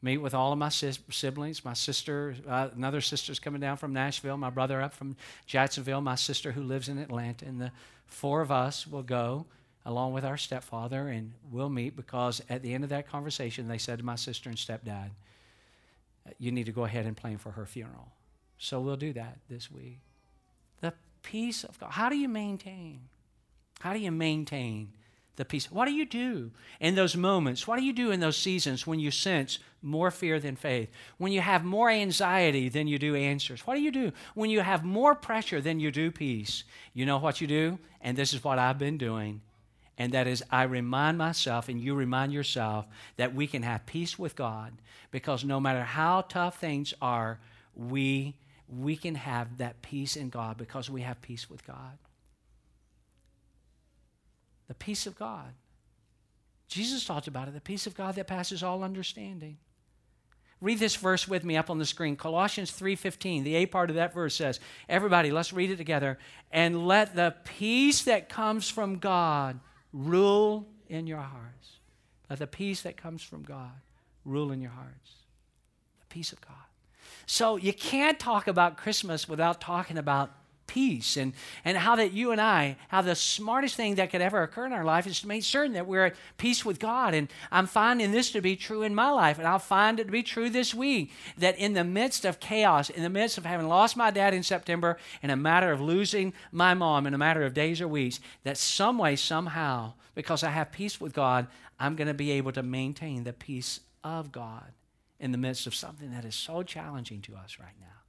meet 0.00 0.18
with 0.18 0.34
all 0.34 0.52
of 0.52 0.58
my 0.58 0.70
siblings. 0.70 1.64
My 1.64 1.74
sister, 1.74 2.34
uh, 2.48 2.68
another 2.74 3.00
sister's 3.00 3.38
coming 3.38 3.60
down 3.60 3.76
from 3.76 3.92
Nashville, 3.92 4.36
my 4.36 4.50
brother 4.50 4.80
up 4.80 4.94
from 4.94 5.16
Jacksonville, 5.46 6.00
my 6.00 6.14
sister 6.14 6.52
who 6.52 6.62
lives 6.62 6.88
in 6.88 6.98
Atlanta. 6.98 7.44
And 7.44 7.60
the 7.60 7.70
four 8.06 8.40
of 8.40 8.50
us 8.50 8.86
will 8.86 9.02
go 9.02 9.46
along 9.86 10.14
with 10.14 10.24
our 10.24 10.38
stepfather 10.38 11.08
and 11.08 11.32
we'll 11.50 11.68
meet 11.68 11.94
because 11.94 12.40
at 12.48 12.62
the 12.62 12.72
end 12.72 12.84
of 12.84 12.90
that 12.90 13.08
conversation, 13.08 13.68
they 13.68 13.78
said 13.78 13.98
to 13.98 14.04
my 14.04 14.16
sister 14.16 14.48
and 14.48 14.58
stepdad, 14.58 15.10
You 16.38 16.50
need 16.50 16.66
to 16.66 16.72
go 16.72 16.84
ahead 16.84 17.06
and 17.06 17.16
plan 17.16 17.38
for 17.38 17.52
her 17.52 17.66
funeral. 17.66 18.08
So 18.58 18.80
we'll 18.80 18.96
do 18.96 19.12
that 19.12 19.38
this 19.50 19.70
week. 19.70 19.98
The 20.80 20.94
peace 21.22 21.64
of 21.64 21.78
God. 21.78 21.90
How 21.90 22.08
do 22.08 22.16
you 22.16 22.28
maintain? 22.28 23.00
How 23.80 23.92
do 23.92 23.98
you 23.98 24.10
maintain 24.10 24.92
the 25.36 25.44
peace. 25.44 25.70
What 25.70 25.86
do 25.86 25.92
you 25.92 26.06
do 26.06 26.50
in 26.80 26.94
those 26.94 27.16
moments? 27.16 27.66
What 27.66 27.78
do 27.78 27.84
you 27.84 27.92
do 27.92 28.10
in 28.10 28.20
those 28.20 28.36
seasons 28.36 28.86
when 28.86 29.00
you 29.00 29.10
sense 29.10 29.58
more 29.82 30.10
fear 30.10 30.38
than 30.38 30.56
faith? 30.56 30.90
When 31.18 31.32
you 31.32 31.40
have 31.40 31.64
more 31.64 31.90
anxiety 31.90 32.68
than 32.68 32.86
you 32.86 32.98
do 32.98 33.14
answers? 33.14 33.66
What 33.66 33.74
do 33.74 33.80
you 33.80 33.90
do 33.90 34.12
when 34.34 34.50
you 34.50 34.60
have 34.60 34.84
more 34.84 35.14
pressure 35.14 35.60
than 35.60 35.80
you 35.80 35.90
do 35.90 36.10
peace? 36.10 36.64
You 36.92 37.04
know 37.06 37.18
what 37.18 37.40
you 37.40 37.46
do? 37.46 37.78
And 38.00 38.16
this 38.16 38.32
is 38.32 38.44
what 38.44 38.58
I've 38.58 38.78
been 38.78 38.98
doing. 38.98 39.40
And 39.96 40.12
that 40.12 40.26
is, 40.26 40.42
I 40.50 40.64
remind 40.64 41.18
myself 41.18 41.68
and 41.68 41.80
you 41.80 41.94
remind 41.94 42.32
yourself 42.32 42.86
that 43.16 43.34
we 43.34 43.46
can 43.46 43.62
have 43.62 43.86
peace 43.86 44.18
with 44.18 44.34
God 44.34 44.72
because 45.10 45.44
no 45.44 45.60
matter 45.60 45.82
how 45.82 46.22
tough 46.22 46.58
things 46.58 46.94
are, 47.00 47.38
we, 47.76 48.34
we 48.68 48.96
can 48.96 49.14
have 49.14 49.58
that 49.58 49.82
peace 49.82 50.16
in 50.16 50.30
God 50.30 50.56
because 50.56 50.90
we 50.90 51.02
have 51.02 51.20
peace 51.22 51.48
with 51.48 51.64
God 51.64 51.98
the 54.68 54.74
peace 54.74 55.06
of 55.06 55.16
God. 55.16 55.52
Jesus 56.68 57.04
talked 57.04 57.26
about 57.26 57.48
it, 57.48 57.54
the 57.54 57.60
peace 57.60 57.86
of 57.86 57.94
God 57.94 58.14
that 58.16 58.26
passes 58.26 58.62
all 58.62 58.82
understanding. 58.82 59.58
Read 60.60 60.78
this 60.78 60.96
verse 60.96 61.28
with 61.28 61.44
me 61.44 61.56
up 61.56 61.68
on 61.68 61.78
the 61.78 61.84
screen. 61.84 62.16
Colossians 62.16 62.70
3:15. 62.70 63.44
The 63.44 63.56
A 63.56 63.66
part 63.66 63.90
of 63.90 63.96
that 63.96 64.14
verse 64.14 64.34
says, 64.34 64.60
everybody, 64.88 65.30
let's 65.30 65.52
read 65.52 65.70
it 65.70 65.76
together. 65.76 66.18
And 66.50 66.86
let 66.86 67.14
the 67.14 67.34
peace 67.44 68.04
that 68.04 68.28
comes 68.28 68.70
from 68.70 68.98
God 68.98 69.60
rule 69.92 70.66
in 70.88 71.06
your 71.06 71.20
hearts. 71.20 71.80
Let 72.30 72.38
the 72.38 72.46
peace 72.46 72.82
that 72.82 72.96
comes 72.96 73.22
from 73.22 73.42
God 73.42 73.72
rule 74.24 74.52
in 74.52 74.62
your 74.62 74.70
hearts. 74.70 75.10
The 76.00 76.06
peace 76.06 76.32
of 76.32 76.40
God. 76.40 76.56
So 77.26 77.56
you 77.56 77.72
can't 77.72 78.18
talk 78.18 78.48
about 78.48 78.76
Christmas 78.76 79.28
without 79.28 79.60
talking 79.60 79.98
about 79.98 80.32
peace 80.66 81.16
and, 81.16 81.32
and 81.64 81.76
how 81.76 81.96
that 81.96 82.12
you 82.12 82.32
and 82.32 82.40
I, 82.40 82.76
how 82.88 83.02
the 83.02 83.14
smartest 83.14 83.76
thing 83.76 83.96
that 83.96 84.10
could 84.10 84.20
ever 84.20 84.42
occur 84.42 84.66
in 84.66 84.72
our 84.72 84.84
life 84.84 85.06
is 85.06 85.20
to 85.20 85.28
make 85.28 85.42
certain 85.42 85.74
that 85.74 85.86
we're 85.86 86.06
at 86.06 86.16
peace 86.38 86.64
with 86.64 86.78
God. 86.78 87.14
And 87.14 87.28
I'm 87.50 87.66
finding 87.66 88.12
this 88.12 88.30
to 88.32 88.40
be 88.40 88.56
true 88.56 88.82
in 88.82 88.94
my 88.94 89.10
life, 89.10 89.38
and 89.38 89.46
I'll 89.46 89.58
find 89.58 90.00
it 90.00 90.04
to 90.04 90.12
be 90.12 90.22
true 90.22 90.50
this 90.50 90.74
week 90.74 91.12
that 91.38 91.58
in 91.58 91.74
the 91.74 91.84
midst 91.84 92.24
of 92.24 92.40
chaos, 92.40 92.90
in 92.90 93.02
the 93.02 93.10
midst 93.10 93.38
of 93.38 93.44
having 93.44 93.68
lost 93.68 93.96
my 93.96 94.10
dad 94.10 94.34
in 94.34 94.42
September, 94.42 94.98
in 95.22 95.30
a 95.30 95.36
matter 95.36 95.72
of 95.72 95.80
losing 95.80 96.32
my 96.52 96.74
mom 96.74 97.06
in 97.06 97.14
a 97.14 97.18
matter 97.18 97.42
of 97.42 97.54
days 97.54 97.80
or 97.80 97.88
weeks, 97.88 98.20
that 98.42 98.56
some 98.56 98.98
way, 98.98 99.16
somehow, 99.16 99.92
because 100.14 100.42
I 100.42 100.50
have 100.50 100.72
peace 100.72 101.00
with 101.00 101.12
God, 101.12 101.46
I'm 101.78 101.96
going 101.96 102.08
to 102.08 102.14
be 102.14 102.30
able 102.32 102.52
to 102.52 102.62
maintain 102.62 103.24
the 103.24 103.32
peace 103.32 103.80
of 104.02 104.32
God 104.32 104.72
in 105.18 105.32
the 105.32 105.38
midst 105.38 105.66
of 105.66 105.74
something 105.74 106.10
that 106.12 106.24
is 106.24 106.34
so 106.34 106.62
challenging 106.62 107.20
to 107.22 107.34
us 107.34 107.58
right 107.58 107.74
now. 107.80 108.03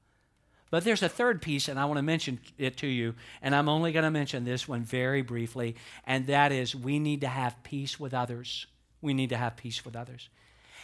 But 0.75 0.83
there's 0.83 1.03
a 1.03 1.07
third 1.07 1.41
piece, 1.41 1.69
and 1.69 1.79
I 1.79 1.85
want 1.85 1.99
to 1.99 2.01
mention 2.01 2.37
it 2.57 2.75
to 2.79 2.87
you, 2.87 3.15
and 3.41 3.55
I'm 3.55 3.69
only 3.69 3.93
going 3.93 4.03
to 4.03 4.11
mention 4.11 4.43
this 4.43 4.67
one 4.67 4.83
very 4.83 5.21
briefly, 5.21 5.77
and 6.03 6.27
that 6.27 6.51
is 6.51 6.75
we 6.75 6.99
need 6.99 7.21
to 7.21 7.29
have 7.29 7.63
peace 7.63 7.97
with 7.97 8.13
others. 8.13 8.67
We 9.01 9.13
need 9.13 9.29
to 9.29 9.37
have 9.37 9.55
peace 9.55 9.85
with 9.85 9.95
others. 9.95 10.27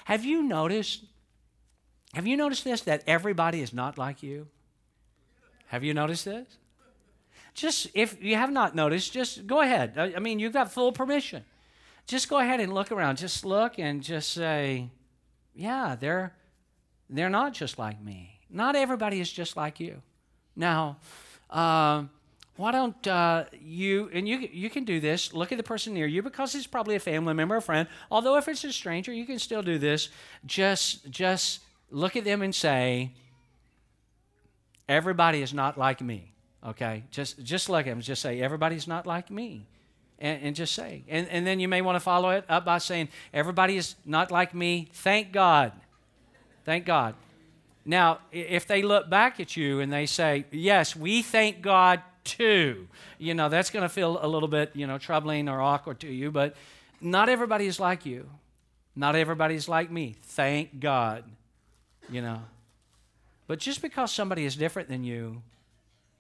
Have 0.06 0.24
you 0.24 0.44
noticed? 0.44 1.04
Have 2.14 2.26
you 2.26 2.38
noticed 2.38 2.64
this 2.64 2.80
that 2.84 3.04
everybody 3.06 3.62
is 3.62 3.74
not 3.74 3.98
like 3.98 4.24
you? 4.24 4.48
Have 5.68 5.84
you 5.84 5.94
noticed 5.94 6.24
this? 6.24 6.48
Just 7.54 7.90
if 7.94 8.24
you 8.24 8.38
have 8.38 8.50
not 8.50 8.74
noticed, 8.74 9.12
just 9.12 9.46
go 9.46 9.60
ahead. 9.60 9.98
I 9.98 10.20
mean, 10.20 10.40
you've 10.40 10.54
got 10.54 10.72
full 10.72 10.94
permission. 10.94 11.44
Just 12.08 12.30
go 12.30 12.38
ahead 12.38 12.62
and 12.62 12.74
look 12.74 12.94
around. 12.94 13.18
Just 13.18 13.44
look 13.44 13.78
and 13.78 14.02
just 14.02 14.32
say, 14.32 14.90
yeah, 15.54 15.98
they're 16.00 16.34
they're 17.10 17.30
not 17.30 17.54
just 17.54 17.78
like 17.78 18.02
me. 18.02 18.41
Not 18.52 18.76
everybody 18.76 19.20
is 19.20 19.32
just 19.32 19.56
like 19.56 19.80
you. 19.80 20.02
Now, 20.56 20.98
uh, 21.50 22.04
why 22.58 22.72
don't 22.72 23.08
uh, 23.08 23.46
you 23.60 24.10
and 24.14 24.28
you 24.28 24.38
you 24.52 24.70
can 24.70 24.84
do 24.84 25.00
this. 25.00 25.34
Look 25.34 25.52
at 25.52 25.58
the 25.58 25.64
person 25.64 25.94
near 25.94 26.06
you 26.06 26.22
because 26.22 26.54
it's 26.54 26.68
probably 26.68 26.96
a 26.96 27.00
family 27.00 27.34
member 27.34 27.56
a 27.56 27.62
friend. 27.62 27.88
Although 28.10 28.38
if 28.38 28.48
it's 28.48 28.64
a 28.64 28.74
stranger 28.74 29.14
you 29.14 29.26
can 29.26 29.40
still 29.40 29.62
do 29.62 29.78
this. 29.78 30.10
Just 30.46 31.10
just 31.10 31.62
look 31.90 32.16
at 32.16 32.24
them 32.24 32.42
and 32.42 32.54
say 32.54 33.12
everybody 34.88 35.42
is 35.42 35.54
not 35.54 35.78
like 35.78 36.02
me 36.02 36.32
okay? 36.66 37.04
Just 37.12 37.44
just 37.44 37.70
look 37.70 37.88
at 37.88 37.90
them. 37.90 38.02
Just 38.02 38.22
say 38.22 38.42
everybody's 38.42 38.88
not 38.88 39.08
like 39.08 39.32
me 39.32 39.66
and, 40.20 40.44
and 40.44 40.56
just 40.56 40.74
say. 40.74 41.04
And, 41.08 41.28
and 41.30 41.46
then 41.46 41.60
you 41.60 41.68
may 41.68 41.82
want 41.82 41.96
to 41.96 42.00
follow 42.00 42.30
it 42.30 42.46
up 42.48 42.66
by 42.66 42.78
saying 42.78 43.10
everybody 43.34 43.78
is 43.78 43.96
not 44.06 44.32
like 44.32 44.54
me. 44.54 44.90
Thank 44.94 45.32
god. 45.32 45.74
Thank 46.66 46.86
god 46.86 47.16
now, 47.86 48.20
if 48.32 48.68
they 48.68 48.82
look 48.82 49.10
back 49.10 49.40
at 49.40 49.58
you 49.58 49.80
and 49.80 49.92
they 49.92 50.06
say, 50.06 50.46
Yes, 50.52 50.96
we 50.96 51.22
thank 51.22 51.62
God 51.62 52.02
too, 52.24 52.88
you 53.18 53.34
know, 53.34 53.50
that's 53.50 53.72
going 53.72 53.84
to 53.84 53.90
feel 53.90 54.20
a 54.22 54.28
little 54.28 54.48
bit, 54.48 54.72
you 54.76 54.86
know, 54.86 54.98
troubling 54.98 55.50
or 55.50 55.60
awkward 55.60 56.00
to 56.02 56.12
you, 56.12 56.32
but 56.32 56.56
not 57.00 57.30
everybody 57.30 57.66
is 57.66 57.80
like 57.80 58.06
you. 58.06 58.30
Not 58.96 59.16
everybody 59.16 59.56
is 59.56 59.68
like 59.70 59.90
me. 59.90 60.16
Thank 60.22 60.80
God, 60.80 61.24
you 62.10 62.22
know. 62.22 62.42
But 63.48 63.60
just 63.60 63.82
because 63.82 64.12
somebody 64.12 64.46
is 64.46 64.56
different 64.56 64.90
than 64.90 65.04
you, 65.04 65.42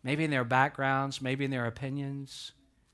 maybe 0.03 0.23
in 0.23 0.31
their 0.31 0.43
backgrounds, 0.43 1.21
maybe 1.21 1.45
in 1.45 1.51
their 1.51 1.65
opinions, 1.65 2.53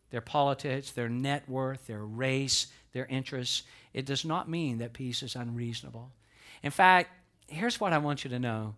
their 0.09 0.21
politics, 0.21 0.91
their 0.91 1.09
net 1.09 1.47
worth, 1.47 1.87
their 1.87 2.03
race, 2.03 2.67
their 2.91 3.05
interests, 3.05 3.63
it 3.93 4.05
does 4.05 4.25
not 4.25 4.49
mean 4.49 4.79
that 4.79 4.93
peace 4.93 5.23
is 5.23 5.35
unreasonable. 5.35 6.11
In 6.63 6.71
fact, 6.71 7.11
here's 7.47 7.79
what 7.79 7.93
I 7.93 7.97
want 7.97 8.23
you 8.23 8.29
to 8.31 8.39
know. 8.39 8.75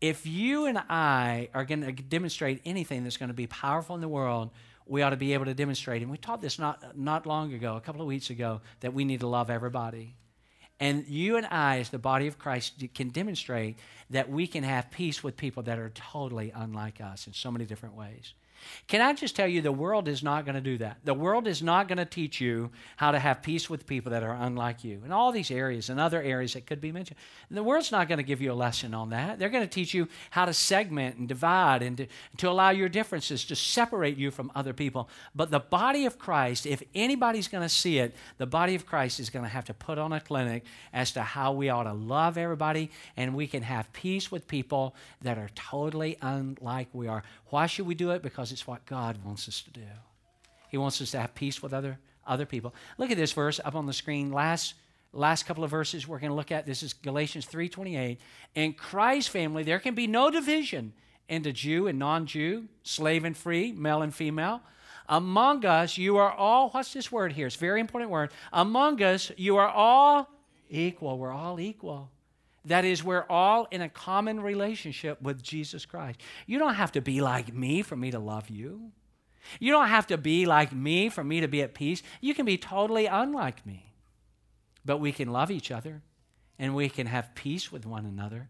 If 0.00 0.26
you 0.26 0.66
and 0.66 0.78
I 0.78 1.48
are 1.54 1.64
going 1.64 1.82
to 1.82 1.92
demonstrate 1.92 2.60
anything 2.64 3.04
that's 3.04 3.16
going 3.16 3.30
to 3.30 3.34
be 3.34 3.46
powerful 3.46 3.94
in 3.94 4.00
the 4.00 4.08
world, 4.08 4.50
we 4.86 5.02
ought 5.02 5.10
to 5.10 5.16
be 5.16 5.32
able 5.32 5.46
to 5.46 5.54
demonstrate. 5.54 6.02
And 6.02 6.10
we 6.10 6.18
taught 6.18 6.40
this 6.40 6.58
not, 6.58 6.96
not 6.96 7.26
long 7.26 7.52
ago, 7.52 7.76
a 7.76 7.80
couple 7.80 8.02
of 8.02 8.06
weeks 8.06 8.30
ago, 8.30 8.60
that 8.80 8.92
we 8.92 9.04
need 9.04 9.20
to 9.20 9.26
love 9.26 9.50
everybody. 9.50 10.14
And 10.78 11.06
you 11.08 11.36
and 11.36 11.46
I, 11.46 11.78
as 11.78 11.88
the 11.88 11.98
body 11.98 12.26
of 12.26 12.38
Christ, 12.38 12.84
can 12.94 13.08
demonstrate 13.08 13.78
that 14.10 14.28
we 14.28 14.46
can 14.46 14.62
have 14.62 14.90
peace 14.90 15.24
with 15.24 15.36
people 15.36 15.62
that 15.64 15.78
are 15.78 15.90
totally 15.90 16.52
unlike 16.54 17.00
us 17.00 17.26
in 17.26 17.32
so 17.32 17.50
many 17.50 17.64
different 17.64 17.94
ways. 17.94 18.34
Can 18.88 19.00
I 19.00 19.12
just 19.12 19.34
tell 19.34 19.48
you, 19.48 19.60
the 19.60 19.72
world 19.72 20.08
is 20.08 20.22
not 20.22 20.44
going 20.44 20.54
to 20.54 20.60
do 20.60 20.78
that. 20.78 20.98
The 21.04 21.14
world 21.14 21.46
is 21.46 21.62
not 21.62 21.88
going 21.88 21.98
to 21.98 22.04
teach 22.04 22.40
you 22.40 22.70
how 22.96 23.10
to 23.10 23.18
have 23.18 23.42
peace 23.42 23.68
with 23.68 23.86
people 23.86 24.12
that 24.12 24.22
are 24.22 24.34
unlike 24.34 24.84
you 24.84 25.02
in 25.04 25.12
all 25.12 25.32
these 25.32 25.50
areas 25.50 25.90
and 25.90 25.98
other 25.98 26.22
areas 26.22 26.54
that 26.54 26.66
could 26.66 26.80
be 26.80 26.92
mentioned. 26.92 27.18
The 27.50 27.62
world's 27.62 27.92
not 27.92 28.08
going 28.08 28.18
to 28.18 28.24
give 28.24 28.40
you 28.40 28.52
a 28.52 28.54
lesson 28.54 28.94
on 28.94 29.10
that. 29.10 29.38
They're 29.38 29.48
going 29.48 29.64
to 29.64 29.72
teach 29.72 29.94
you 29.94 30.08
how 30.30 30.44
to 30.44 30.52
segment 30.52 31.16
and 31.16 31.28
divide 31.28 31.82
and 31.82 31.96
to, 31.96 32.06
to 32.38 32.48
allow 32.48 32.70
your 32.70 32.88
differences 32.88 33.44
to 33.46 33.56
separate 33.56 34.16
you 34.16 34.30
from 34.30 34.52
other 34.54 34.72
people. 34.72 35.08
But 35.34 35.50
the 35.50 35.60
body 35.60 36.06
of 36.06 36.18
Christ, 36.18 36.66
if 36.66 36.82
anybody's 36.94 37.48
going 37.48 37.62
to 37.62 37.68
see 37.68 37.98
it, 37.98 38.14
the 38.38 38.46
body 38.46 38.74
of 38.74 38.86
Christ 38.86 39.20
is 39.20 39.30
going 39.30 39.44
to 39.44 39.50
have 39.50 39.64
to 39.66 39.74
put 39.74 39.98
on 39.98 40.12
a 40.12 40.20
clinic 40.20 40.64
as 40.92 41.12
to 41.12 41.22
how 41.22 41.52
we 41.52 41.68
ought 41.68 41.84
to 41.84 41.92
love 41.92 42.38
everybody 42.38 42.90
and 43.16 43.34
we 43.34 43.46
can 43.46 43.62
have 43.62 43.92
peace 43.92 44.30
with 44.30 44.48
people 44.48 44.94
that 45.22 45.38
are 45.38 45.50
totally 45.54 46.16
unlike 46.22 46.88
we 46.92 47.08
are. 47.08 47.22
Why 47.50 47.66
should 47.66 47.86
we 47.86 47.94
do 47.94 48.10
it? 48.10 48.22
Because 48.22 48.52
it's 48.52 48.66
what 48.66 48.84
God 48.86 49.24
wants 49.24 49.48
us 49.48 49.62
to 49.62 49.70
do. 49.70 49.86
He 50.68 50.78
wants 50.78 51.00
us 51.00 51.12
to 51.12 51.20
have 51.20 51.34
peace 51.34 51.62
with 51.62 51.72
other, 51.72 51.98
other 52.26 52.46
people. 52.46 52.74
Look 52.98 53.10
at 53.10 53.16
this 53.16 53.32
verse 53.32 53.60
up 53.64 53.74
on 53.74 53.86
the 53.86 53.92
screen. 53.92 54.32
Last, 54.32 54.74
last 55.12 55.46
couple 55.46 55.64
of 55.64 55.70
verses 55.70 56.08
we're 56.08 56.18
going 56.18 56.30
to 56.30 56.36
look 56.36 56.50
at. 56.50 56.66
This 56.66 56.82
is 56.82 56.92
Galatians 56.92 57.46
3.28. 57.46 58.18
In 58.54 58.72
Christ's 58.72 59.28
family, 59.28 59.62
there 59.62 59.78
can 59.78 59.94
be 59.94 60.06
no 60.06 60.30
division 60.30 60.92
into 61.28 61.52
Jew 61.52 61.86
and 61.86 61.98
non-Jew, 61.98 62.66
slave 62.82 63.24
and 63.24 63.36
free, 63.36 63.72
male 63.72 64.02
and 64.02 64.14
female. 64.14 64.60
Among 65.08 65.64
us, 65.64 65.96
you 65.96 66.16
are 66.16 66.32
all, 66.32 66.70
what's 66.70 66.92
this 66.92 67.12
word 67.12 67.32
here? 67.32 67.46
It's 67.46 67.56
a 67.56 67.60
very 67.60 67.80
important 67.80 68.10
word. 68.10 68.30
Among 68.52 69.02
us, 69.02 69.30
you 69.36 69.56
are 69.56 69.68
all 69.68 70.28
equal. 70.68 71.18
We're 71.18 71.32
all 71.32 71.60
equal. 71.60 72.10
That 72.66 72.84
is, 72.84 73.02
we're 73.02 73.24
all 73.30 73.68
in 73.70 73.80
a 73.80 73.88
common 73.88 74.40
relationship 74.40 75.22
with 75.22 75.42
Jesus 75.42 75.86
Christ. 75.86 76.20
You 76.46 76.58
don't 76.58 76.74
have 76.74 76.92
to 76.92 77.00
be 77.00 77.20
like 77.20 77.54
me 77.54 77.82
for 77.82 77.96
me 77.96 78.10
to 78.10 78.18
love 78.18 78.50
you. 78.50 78.90
You 79.60 79.72
don't 79.72 79.88
have 79.88 80.08
to 80.08 80.18
be 80.18 80.46
like 80.46 80.72
me 80.72 81.08
for 81.08 81.22
me 81.22 81.40
to 81.40 81.48
be 81.48 81.62
at 81.62 81.74
peace. 81.74 82.02
You 82.20 82.34
can 82.34 82.44
be 82.44 82.58
totally 82.58 83.06
unlike 83.06 83.64
me. 83.64 83.92
But 84.84 84.98
we 84.98 85.12
can 85.12 85.30
love 85.32 85.50
each 85.50 85.70
other 85.70 86.02
and 86.58 86.74
we 86.74 86.88
can 86.88 87.06
have 87.06 87.34
peace 87.34 87.70
with 87.70 87.86
one 87.86 88.04
another. 88.04 88.48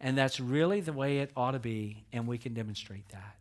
And 0.00 0.16
that's 0.16 0.38
really 0.38 0.80
the 0.80 0.92
way 0.92 1.18
it 1.18 1.30
ought 1.36 1.52
to 1.52 1.58
be, 1.58 2.04
and 2.12 2.26
we 2.28 2.36
can 2.36 2.52
demonstrate 2.52 3.08
that. 3.08 3.36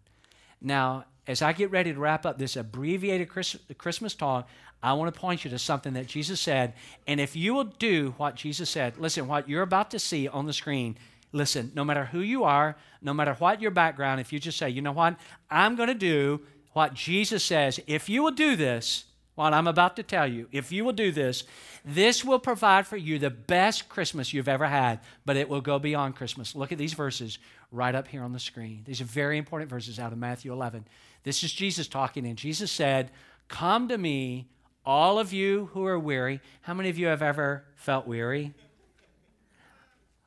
Now, 0.61 1.05
as 1.27 1.41
I 1.41 1.53
get 1.53 1.71
ready 1.71 1.93
to 1.93 1.99
wrap 1.99 2.25
up 2.25 2.37
this 2.37 2.55
abbreviated 2.55 3.29
Christmas 3.77 4.13
talk, 4.13 4.47
I 4.83 4.93
want 4.93 5.13
to 5.13 5.19
point 5.19 5.43
you 5.43 5.49
to 5.51 5.59
something 5.59 5.93
that 5.93 6.07
Jesus 6.07 6.39
said. 6.39 6.73
And 7.07 7.19
if 7.19 7.35
you 7.35 7.53
will 7.53 7.63
do 7.63 8.13
what 8.17 8.35
Jesus 8.35 8.69
said, 8.69 8.97
listen, 8.97 9.27
what 9.27 9.49
you're 9.49 9.63
about 9.63 9.91
to 9.91 9.99
see 9.99 10.27
on 10.27 10.45
the 10.45 10.53
screen, 10.53 10.97
listen, 11.31 11.71
no 11.73 11.83
matter 11.83 12.05
who 12.05 12.19
you 12.19 12.43
are, 12.43 12.77
no 13.01 13.13
matter 13.13 13.33
what 13.33 13.61
your 13.61 13.71
background, 13.71 14.21
if 14.21 14.31
you 14.31 14.39
just 14.39 14.57
say, 14.57 14.69
you 14.69 14.81
know 14.81 14.91
what, 14.91 15.17
I'm 15.49 15.75
going 15.75 15.89
to 15.89 15.95
do 15.95 16.41
what 16.73 16.93
Jesus 16.93 17.43
says, 17.43 17.79
if 17.87 18.09
you 18.09 18.21
will 18.21 18.31
do 18.31 18.55
this, 18.55 19.05
what 19.33 19.53
I'm 19.53 19.67
about 19.67 19.95
to 19.97 20.03
tell 20.03 20.27
you, 20.27 20.47
if 20.51 20.71
you 20.71 20.85
will 20.85 20.93
do 20.93 21.11
this, 21.11 21.43
this 21.83 22.23
will 22.23 22.39
provide 22.39 22.87
for 22.87 22.95
you 22.95 23.19
the 23.19 23.29
best 23.29 23.89
Christmas 23.89 24.33
you've 24.33 24.47
ever 24.47 24.67
had, 24.67 24.99
but 25.25 25.35
it 25.35 25.49
will 25.49 25.61
go 25.61 25.77
beyond 25.77 26.15
Christmas. 26.15 26.55
Look 26.55 26.71
at 26.71 26.77
these 26.77 26.93
verses 26.93 27.37
right 27.71 27.95
up 27.95 28.07
here 28.07 28.23
on 28.23 28.33
the 28.33 28.39
screen. 28.39 28.83
These 28.85 29.01
are 29.01 29.05
very 29.05 29.37
important 29.37 29.69
verses 29.69 29.99
out 29.99 30.11
of 30.11 30.17
Matthew 30.17 30.51
11. 30.51 30.85
This 31.23 31.43
is 31.43 31.51
Jesus 31.51 31.87
talking, 31.87 32.25
and 32.25 32.37
Jesus 32.37 32.71
said, 32.71 33.11
Come 33.47 33.87
to 33.89 33.97
me, 33.97 34.47
all 34.85 35.17
of 35.19 35.33
you 35.33 35.69
who 35.73 35.85
are 35.85 35.99
weary. 35.99 36.41
How 36.61 36.73
many 36.73 36.89
of 36.89 36.97
you 36.97 37.07
have 37.07 37.21
ever 37.21 37.65
felt 37.75 38.07
weary? 38.07 38.53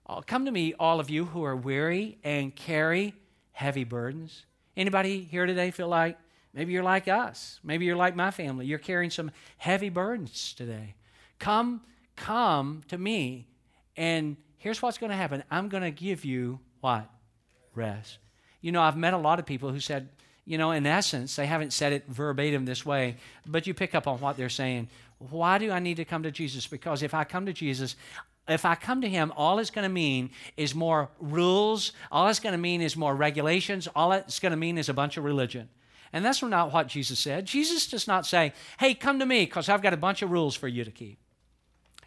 Oh, 0.07 0.23
come 0.27 0.47
to 0.47 0.51
me, 0.51 0.75
all 0.79 1.01
of 1.01 1.11
you 1.11 1.27
who 1.27 1.45
are 1.45 1.55
weary 1.57 2.19
and 2.25 2.55
carry 2.55 3.15
heavy 3.53 3.85
burdens. 3.85 4.47
Anybody 4.77 5.23
here 5.23 5.47
today 5.47 5.71
feel 5.71 5.89
like 5.89 6.19
maybe 6.55 6.73
you're 6.73 6.83
like 6.83 7.09
us? 7.09 7.61
Maybe 7.63 7.85
you're 7.85 7.97
like 7.97 8.17
my 8.17 8.31
family. 8.31 8.67
You're 8.67 8.79
carrying 8.79 9.11
some 9.11 9.31
heavy 9.59 9.91
burdens 9.91 10.55
today. 10.55 10.95
Come, 11.39 11.83
come 12.17 12.83
to 12.89 12.97
me, 12.97 13.49
and 13.97 14.37
here's 14.57 14.81
what's 14.81 14.99
going 14.99 15.11
to 15.11 15.17
happen. 15.17 15.45
I'm 15.51 15.69
going 15.69 15.83
to 15.83 15.91
give 15.91 16.25
you 16.25 16.59
what? 16.81 17.09
Rest. 17.79 18.19
You 18.61 18.73
know, 18.73 18.83
I've 18.83 18.97
met 18.97 19.15
a 19.15 19.19
lot 19.19 19.39
of 19.39 19.47
people 19.47 19.71
who 19.71 19.81
said, 19.81 20.09
you 20.45 20.59
know, 20.59 20.73
in 20.73 20.87
essence, 20.87 21.37
they 21.37 21.47
haven't 21.47 21.73
said 21.73 21.93
it 21.93 22.05
verbatim 22.09 22.65
this 22.65 22.85
way, 22.85 23.17
but 23.47 23.67
you 23.67 23.75
pick 23.75 23.95
up 23.95 24.07
on 24.07 24.21
what 24.21 24.37
they're 24.37 24.49
saying. 24.49 24.89
Why 25.19 25.59
do 25.59 25.71
I 25.71 25.79
need 25.79 25.97
to 25.99 26.05
come 26.05 26.23
to 26.23 26.31
Jesus? 26.31 26.67
Because 26.67 27.03
if 27.03 27.15
I 27.15 27.25
come 27.25 27.47
to 27.47 27.53
Jesus, 27.53 27.97
if 28.49 28.65
I 28.65 28.75
come 28.75 29.01
to 29.03 29.09
him, 29.09 29.33
all 29.37 29.59
it's 29.59 29.71
going 29.71 29.89
to 29.89 29.93
mean 29.93 30.31
is 30.57 30.75
more 30.75 31.11
rules. 31.21 31.93
All 32.11 32.29
it's 32.29 32.41
going 32.41 32.53
to 32.53 32.59
mean 32.59 32.81
is 32.81 32.97
more 32.97 33.15
regulations. 33.15 33.89
All 33.95 34.13
it's 34.13 34.41
going 34.41 34.53
to 34.53 34.57
mean 34.57 34.79
is 34.79 34.89
a 34.89 34.95
bunch 34.95 35.17
of 35.17 35.25
religion. 35.25 35.69
And 36.13 36.25
that's 36.25 36.43
not 36.43 36.73
what 36.73 36.89
Jesus 36.89 37.19
said. 37.19 37.45
Jesus 37.45 37.87
does 37.87 38.07
not 38.07 38.25
say, 38.25 38.55
hey, 38.81 38.95
come 38.95 39.19
to 39.19 39.27
me 39.27 39.45
because 39.45 39.69
I've 39.69 39.83
got 39.83 39.93
a 39.93 39.99
bunch 39.99 40.23
of 40.23 40.31
rules 40.31 40.57
for 40.57 40.67
you 40.67 40.85
to 40.85 40.91
keep. 40.91 41.19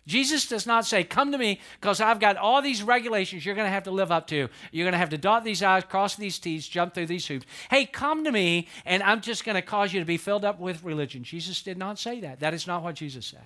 Jesus 0.08 0.48
does 0.48 0.66
not 0.66 0.86
say, 0.86 1.04
Come 1.04 1.32
to 1.32 1.38
me 1.38 1.60
because 1.80 2.02
I've 2.02 2.20
got 2.20 2.38
all 2.38 2.62
these 2.62 2.82
regulations 2.82 3.46
you're 3.46 3.56
going 3.56 3.68
to 3.68 3.72
have 3.72 3.84
to 3.84 3.92
live 3.92 4.12
up 4.12 4.28
to. 4.28 4.50
You're 4.72 4.86
going 4.86 4.94
to 4.94 4.98
have 4.98 5.10
to 5.10 5.18
dot 5.18 5.44
these 5.44 5.62
I's, 5.62 5.84
cross 5.84 6.16
these 6.16 6.40
T's, 6.40 6.68
jump 6.68 6.94
through 6.94 7.06
these 7.06 7.28
hoops. 7.28 7.46
Hey, 7.70 7.86
come 7.86 8.24
to 8.24 8.32
me 8.32 8.68
and 8.86 9.04
I'm 9.04 9.22
just 9.22 9.46
going 9.46 9.56
to 9.56 9.62
cause 9.62 9.94
you 9.94 10.00
to 10.00 10.06
be 10.06 10.18
filled 10.18 10.44
up 10.44 10.60
with 10.60 10.84
religion. 10.84 11.24
Jesus 11.24 11.62
did 11.62 11.78
not 11.78 12.00
say 12.00 12.20
that. 12.22 12.40
That 12.40 12.54
is 12.54 12.66
not 12.66 12.84
what 12.84 12.96
Jesus 12.96 13.28
said. 13.28 13.46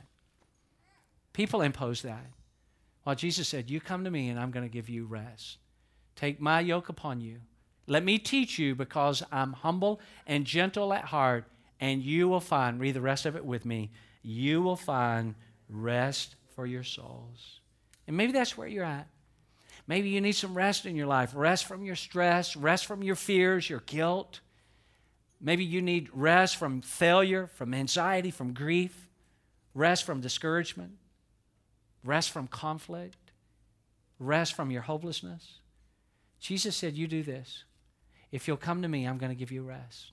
People 1.34 1.62
impose 1.62 2.02
that. 2.04 2.26
While 3.04 3.16
Jesus 3.16 3.50
said, 3.50 3.70
You 3.70 3.82
come 3.82 4.06
to 4.06 4.12
me 4.12 4.30
and 4.30 4.40
I'm 4.40 4.52
going 4.52 4.66
to 4.66 4.72
give 4.72 4.90
you 4.90 5.06
rest. 5.06 5.58
Take 6.16 6.40
my 6.40 6.62
yoke 6.62 6.88
upon 6.88 7.20
you. 7.20 7.42
Let 7.88 8.04
me 8.04 8.18
teach 8.18 8.58
you 8.58 8.74
because 8.76 9.22
I'm 9.32 9.54
humble 9.54 10.00
and 10.26 10.46
gentle 10.46 10.94
at 10.94 11.06
heart, 11.06 11.46
and 11.80 12.02
you 12.02 12.28
will 12.28 12.40
find, 12.40 12.80
read 12.80 12.96
the 12.96 13.02
rest 13.02 13.26
of 13.26 13.36
it 13.36 13.46
with 13.46 13.66
me, 13.66 13.92
you 14.24 14.62
will 14.62 14.78
find 14.78 15.36
rest 15.70 16.36
for 16.56 16.66
your 16.66 16.84
souls. 16.84 17.60
And 18.08 18.16
maybe 18.16 18.32
that's 18.32 18.58
where 18.58 18.68
you're 18.68 18.84
at. 18.84 19.08
Maybe 19.88 20.10
you 20.10 20.22
need 20.22 20.34
some 20.34 20.56
rest 20.56 20.86
in 20.86 20.96
your 20.96 21.08
life 21.08 21.34
rest 21.36 21.66
from 21.66 21.84
your 21.84 21.96
stress, 21.96 22.56
rest 22.56 22.86
from 22.86 23.04
your 23.04 23.16
fears, 23.16 23.70
your 23.70 23.82
guilt. 23.82 24.40
Maybe 25.40 25.64
you 25.64 25.82
need 25.82 26.10
rest 26.14 26.56
from 26.56 26.82
failure, 26.82 27.48
from 27.48 27.74
anxiety, 27.74 28.32
from 28.32 28.54
grief, 28.54 29.10
rest 29.74 30.04
from 30.04 30.22
discouragement, 30.22 30.94
rest 32.04 32.32
from 32.32 32.48
conflict, 32.48 33.32
rest 34.18 34.54
from 34.54 34.72
your 34.72 34.82
hopelessness. 34.82 35.60
Jesus 36.40 36.76
said, 36.76 36.96
You 36.96 37.08
do 37.08 37.22
this. 37.22 37.64
If 38.32 38.48
you'll 38.48 38.58
come 38.58 38.82
to 38.82 38.88
me, 38.88 39.06
I'm 39.06 39.18
going 39.18 39.32
to 39.32 39.36
give 39.36 39.52
you 39.52 39.62
rest. 39.62 40.12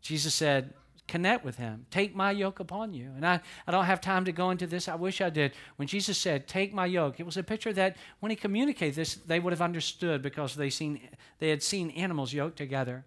Jesus 0.00 0.34
said, 0.34 0.74
connect 1.10 1.44
with 1.44 1.56
him. 1.56 1.86
Take 1.90 2.14
my 2.14 2.30
yoke 2.30 2.60
upon 2.60 2.94
you. 2.94 3.10
And 3.16 3.26
I, 3.26 3.40
I 3.66 3.72
don't 3.72 3.84
have 3.84 4.00
time 4.00 4.24
to 4.26 4.32
go 4.32 4.50
into 4.50 4.66
this. 4.66 4.86
I 4.86 4.94
wish 4.94 5.20
I 5.20 5.28
did. 5.28 5.52
When 5.74 5.88
Jesus 5.88 6.16
said, 6.16 6.46
Take 6.46 6.72
my 6.72 6.86
yoke, 6.86 7.18
it 7.18 7.26
was 7.26 7.36
a 7.36 7.42
picture 7.42 7.72
that 7.72 7.96
when 8.20 8.30
he 8.30 8.36
communicated 8.36 8.94
this, 8.94 9.16
they 9.16 9.40
would 9.40 9.52
have 9.52 9.60
understood 9.60 10.22
because 10.22 10.54
they, 10.54 10.70
seen, 10.70 11.00
they 11.40 11.50
had 11.50 11.64
seen 11.64 11.90
animals 11.90 12.32
yoked 12.32 12.56
together. 12.56 13.04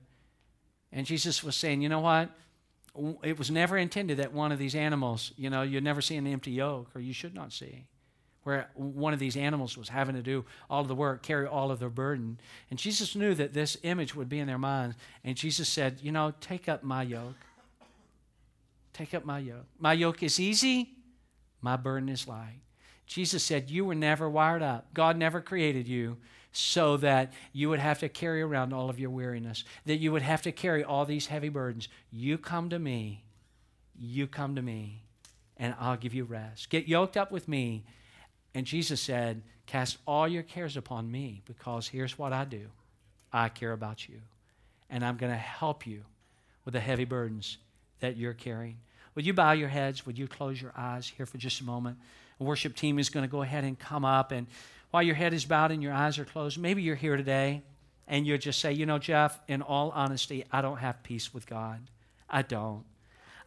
And 0.91 1.07
Jesus 1.07 1.43
was 1.43 1.55
saying, 1.55 1.81
You 1.81 1.89
know 1.89 2.01
what? 2.01 2.29
It 3.23 3.39
was 3.39 3.49
never 3.49 3.77
intended 3.77 4.17
that 4.17 4.33
one 4.33 4.51
of 4.51 4.59
these 4.59 4.75
animals, 4.75 5.31
you 5.37 5.49
know, 5.49 5.61
you'd 5.63 5.83
never 5.83 6.01
see 6.01 6.17
an 6.17 6.27
empty 6.27 6.51
yoke, 6.51 6.89
or 6.93 6.99
you 7.01 7.13
should 7.13 7.33
not 7.33 7.53
see 7.53 7.85
where 8.43 8.69
one 8.75 9.13
of 9.13 9.19
these 9.19 9.37
animals 9.37 9.77
was 9.77 9.87
having 9.87 10.15
to 10.15 10.21
do 10.21 10.43
all 10.69 10.81
of 10.81 10.89
the 10.89 10.95
work, 10.95 11.23
carry 11.23 11.47
all 11.47 11.71
of 11.71 11.79
their 11.79 11.89
burden. 11.89 12.37
And 12.69 12.77
Jesus 12.77 13.15
knew 13.15 13.33
that 13.35 13.53
this 13.53 13.77
image 13.83 14.13
would 14.13 14.27
be 14.27 14.39
in 14.39 14.47
their 14.47 14.57
minds. 14.57 14.97
And 15.23 15.37
Jesus 15.37 15.69
said, 15.69 15.99
You 16.01 16.11
know, 16.11 16.33
take 16.41 16.67
up 16.67 16.83
my 16.83 17.03
yoke. 17.03 17.37
Take 18.93 19.13
up 19.13 19.25
my 19.25 19.39
yoke. 19.39 19.65
My 19.79 19.93
yoke 19.93 20.23
is 20.23 20.39
easy, 20.39 20.91
my 21.61 21.75
burden 21.75 22.09
is 22.09 22.27
light. 22.27 22.61
Jesus 23.05 23.43
said, 23.43 23.69
You 23.69 23.85
were 23.85 23.95
never 23.95 24.29
wired 24.29 24.61
up. 24.61 24.93
God 24.93 25.17
never 25.17 25.41
created 25.41 25.87
you 25.87 26.17
so 26.51 26.97
that 26.97 27.33
you 27.51 27.69
would 27.69 27.79
have 27.79 27.99
to 27.99 28.09
carry 28.09 28.41
around 28.41 28.73
all 28.73 28.89
of 28.89 28.99
your 28.99 29.09
weariness, 29.09 29.63
that 29.85 29.97
you 29.97 30.11
would 30.11 30.21
have 30.21 30.43
to 30.43 30.51
carry 30.51 30.83
all 30.83 31.03
these 31.03 31.27
heavy 31.27 31.49
burdens. 31.49 31.89
You 32.11 32.37
come 32.37 32.69
to 32.69 32.79
me, 32.79 33.23
you 33.97 34.27
come 34.27 34.55
to 34.55 34.61
me, 34.61 35.03
and 35.57 35.75
I'll 35.79 35.97
give 35.97 36.13
you 36.13 36.23
rest. 36.23 36.69
Get 36.69 36.87
yoked 36.87 37.17
up 37.17 37.31
with 37.31 37.47
me. 37.47 37.85
And 38.53 38.67
Jesus 38.67 39.01
said, 39.01 39.41
Cast 39.65 39.97
all 40.05 40.27
your 40.27 40.43
cares 40.43 40.77
upon 40.77 41.09
me 41.09 41.41
because 41.45 41.87
here's 41.87 42.19
what 42.19 42.33
I 42.33 42.45
do 42.45 42.67
I 43.31 43.49
care 43.49 43.71
about 43.71 44.07
you, 44.07 44.19
and 44.89 45.03
I'm 45.03 45.17
going 45.17 45.31
to 45.31 45.37
help 45.37 45.87
you 45.87 46.03
with 46.65 46.73
the 46.73 46.79
heavy 46.79 47.05
burdens 47.05 47.57
that 48.03 48.17
you're 48.17 48.33
carrying. 48.33 48.77
Would 49.15 49.25
you 49.25 49.33
bow 49.33 49.53
your 49.53 49.69
heads? 49.69 50.05
Would 50.05 50.19
you 50.19 50.27
close 50.27 50.61
your 50.61 50.73
eyes 50.75 51.07
here 51.07 51.25
for 51.25 51.37
just 51.37 51.61
a 51.61 51.63
moment? 51.63 51.97
The 52.37 52.43
worship 52.43 52.75
team 52.75 52.99
is 52.99 53.09
going 53.09 53.23
to 53.23 53.31
go 53.31 53.41
ahead 53.41 53.63
and 53.63 53.79
come 53.79 54.03
up. 54.03 54.33
And 54.33 54.47
while 54.91 55.03
your 55.03 55.15
head 55.15 55.33
is 55.33 55.45
bowed 55.45 55.71
and 55.71 55.81
your 55.81 55.93
eyes 55.93 56.19
are 56.19 56.25
closed, 56.25 56.59
maybe 56.59 56.81
you're 56.81 56.95
here 56.95 57.15
today 57.15 57.61
and 58.07 58.27
you 58.27 58.37
just 58.37 58.59
say, 58.59 58.73
you 58.73 58.85
know, 58.85 58.99
Jeff, 58.99 59.39
in 59.47 59.61
all 59.61 59.91
honesty, 59.91 60.43
I 60.51 60.61
don't 60.61 60.77
have 60.77 61.01
peace 61.01 61.33
with 61.33 61.45
God. 61.45 61.79
I 62.29 62.41
don't. 62.41 62.83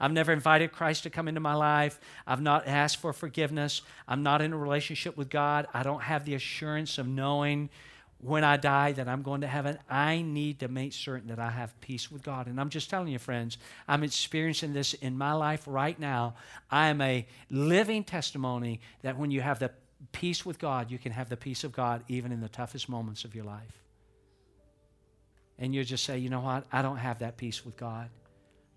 I've 0.00 0.12
never 0.12 0.32
invited 0.32 0.72
Christ 0.72 1.02
to 1.02 1.10
come 1.10 1.28
into 1.28 1.40
my 1.40 1.54
life. 1.54 2.00
I've 2.26 2.40
not 2.40 2.66
asked 2.66 2.96
for 2.98 3.12
forgiveness. 3.12 3.82
I'm 4.08 4.22
not 4.22 4.40
in 4.40 4.52
a 4.52 4.56
relationship 4.56 5.16
with 5.16 5.28
God. 5.28 5.66
I 5.74 5.82
don't 5.82 6.02
have 6.02 6.24
the 6.24 6.34
assurance 6.34 6.98
of 6.98 7.06
knowing 7.06 7.68
when 8.18 8.44
I 8.44 8.56
die 8.56 8.92
that 8.92 9.08
I'm 9.08 9.22
going 9.22 9.42
to 9.42 9.46
heaven, 9.46 9.78
I 9.90 10.22
need 10.22 10.60
to 10.60 10.68
make 10.68 10.92
certain 10.94 11.28
that 11.28 11.38
I 11.38 11.50
have 11.50 11.78
peace 11.80 12.10
with 12.10 12.22
God. 12.22 12.46
And 12.46 12.58
I'm 12.60 12.70
just 12.70 12.88
telling 12.88 13.08
you, 13.08 13.18
friends, 13.18 13.58
I'm 13.86 14.02
experiencing 14.02 14.72
this 14.72 14.94
in 14.94 15.18
my 15.18 15.32
life 15.32 15.62
right 15.66 15.98
now. 15.98 16.34
I 16.70 16.88
am 16.88 17.00
a 17.02 17.26
living 17.50 18.04
testimony 18.04 18.80
that 19.02 19.18
when 19.18 19.30
you 19.30 19.42
have 19.42 19.58
the 19.58 19.70
peace 20.12 20.46
with 20.46 20.58
God, 20.58 20.90
you 20.90 20.98
can 20.98 21.12
have 21.12 21.28
the 21.28 21.36
peace 21.36 21.62
of 21.62 21.72
God 21.72 22.04
even 22.08 22.32
in 22.32 22.40
the 22.40 22.48
toughest 22.48 22.88
moments 22.88 23.24
of 23.24 23.34
your 23.34 23.44
life. 23.44 23.82
And 25.58 25.74
you 25.74 25.84
just 25.84 26.04
say, 26.04 26.18
you 26.18 26.30
know 26.30 26.40
what? 26.40 26.64
I 26.72 26.82
don't 26.82 26.98
have 26.98 27.18
that 27.20 27.36
peace 27.36 27.64
with 27.64 27.76
God, 27.76 28.08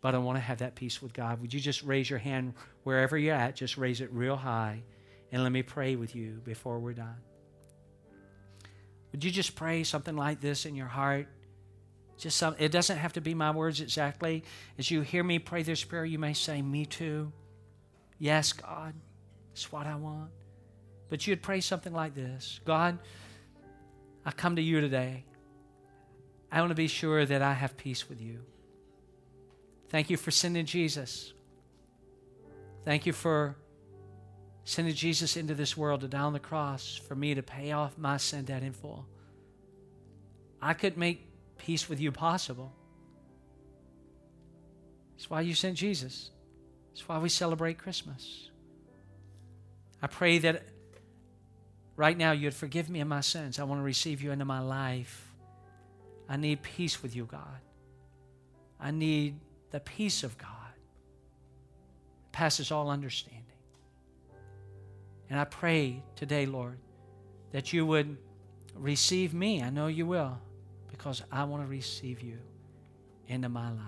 but 0.01 0.15
I 0.15 0.17
want 0.17 0.37
to 0.37 0.41
have 0.41 0.59
that 0.59 0.75
peace 0.75 1.01
with 1.01 1.13
God. 1.13 1.41
Would 1.41 1.53
you 1.53 1.59
just 1.59 1.83
raise 1.83 2.09
your 2.09 2.19
hand 2.19 2.53
wherever 2.83 3.17
you're 3.17 3.35
at? 3.35 3.55
Just 3.55 3.77
raise 3.77 4.01
it 4.01 4.11
real 4.11 4.35
high. 4.35 4.81
And 5.31 5.43
let 5.43 5.51
me 5.51 5.61
pray 5.61 5.95
with 5.95 6.15
you 6.15 6.41
before 6.43 6.79
we're 6.79 6.93
done. 6.93 7.17
Would 9.11 9.23
you 9.23 9.31
just 9.31 9.55
pray 9.55 9.83
something 9.83 10.15
like 10.15 10.39
this 10.39 10.65
in 10.65 10.75
your 10.75 10.87
heart? 10.87 11.27
Just 12.17 12.37
some, 12.37 12.55
it 12.59 12.71
doesn't 12.71 12.97
have 12.97 13.13
to 13.13 13.21
be 13.21 13.33
my 13.33 13.51
words 13.51 13.79
exactly. 13.79 14.43
As 14.77 14.91
you 14.91 15.01
hear 15.01 15.23
me 15.23 15.39
pray 15.39 15.63
this 15.63 15.83
prayer, 15.83 16.05
you 16.05 16.19
may 16.19 16.33
say, 16.33 16.61
Me 16.61 16.85
too. 16.85 17.31
Yes, 18.19 18.51
God, 18.51 18.93
it's 19.53 19.71
what 19.71 19.87
I 19.87 19.95
want. 19.95 20.29
But 21.09 21.25
you'd 21.25 21.41
pray 21.41 21.61
something 21.61 21.93
like 21.93 22.13
this 22.13 22.59
God, 22.65 22.99
I 24.25 24.31
come 24.31 24.57
to 24.57 24.61
you 24.61 24.81
today. 24.81 25.23
I 26.51 26.59
want 26.59 26.71
to 26.71 26.75
be 26.75 26.87
sure 26.87 27.25
that 27.25 27.41
I 27.41 27.53
have 27.53 27.77
peace 27.77 28.09
with 28.09 28.21
you. 28.21 28.39
Thank 29.89 30.09
you 30.09 30.17
for 30.17 30.31
sending 30.31 30.65
Jesus. 30.65 31.33
Thank 32.85 33.05
you 33.05 33.13
for 33.13 33.55
sending 34.69 34.93
Jesus 34.93 35.35
into 35.35 35.55
this 35.55 35.75
world 35.75 36.01
to 36.01 36.07
die 36.07 36.19
on 36.19 36.31
the 36.31 36.39
cross 36.39 36.95
for 36.95 37.15
me 37.15 37.33
to 37.33 37.41
pay 37.41 37.71
off 37.71 37.97
my 37.97 38.17
sin 38.17 38.45
debt 38.45 38.61
in 38.61 38.71
full. 38.71 39.07
I 40.61 40.75
could 40.75 40.95
make 40.95 41.27
peace 41.57 41.89
with 41.89 41.99
you 41.99 42.11
possible. 42.11 42.71
That's 45.15 45.27
why 45.27 45.41
you 45.41 45.55
sent 45.55 45.75
Jesus. 45.75 46.29
That's 46.91 47.09
why 47.09 47.17
we 47.17 47.29
celebrate 47.29 47.79
Christmas. 47.79 48.51
I 50.03 50.05
pray 50.07 50.37
that 50.37 50.61
right 51.95 52.15
now 52.15 52.31
you'd 52.33 52.53
forgive 52.53 52.91
me 52.91 53.01
of 53.01 53.07
my 53.07 53.21
sins. 53.21 53.57
I 53.57 53.63
want 53.63 53.79
to 53.79 53.83
receive 53.83 54.21
you 54.21 54.29
into 54.29 54.45
my 54.45 54.59
life. 54.59 55.31
I 56.29 56.37
need 56.37 56.61
peace 56.61 57.01
with 57.01 57.15
you, 57.15 57.25
God. 57.25 57.59
I 58.79 58.91
need 58.91 59.39
the 59.71 59.79
peace 59.79 60.21
of 60.21 60.37
God. 60.37 60.47
passes 62.31 62.71
all 62.71 62.91
understanding. 62.91 63.48
And 65.29 65.39
I 65.39 65.43
pray 65.43 66.03
today, 66.15 66.45
Lord, 66.45 66.77
that 67.51 67.71
you 67.73 67.85
would 67.85 68.17
receive 68.75 69.33
me. 69.33 69.61
I 69.61 69.69
know 69.69 69.87
you 69.87 70.05
will, 70.05 70.39
because 70.89 71.21
I 71.31 71.43
want 71.43 71.63
to 71.63 71.67
receive 71.67 72.21
you 72.21 72.37
into 73.27 73.49
my 73.49 73.69
life. 73.69 73.85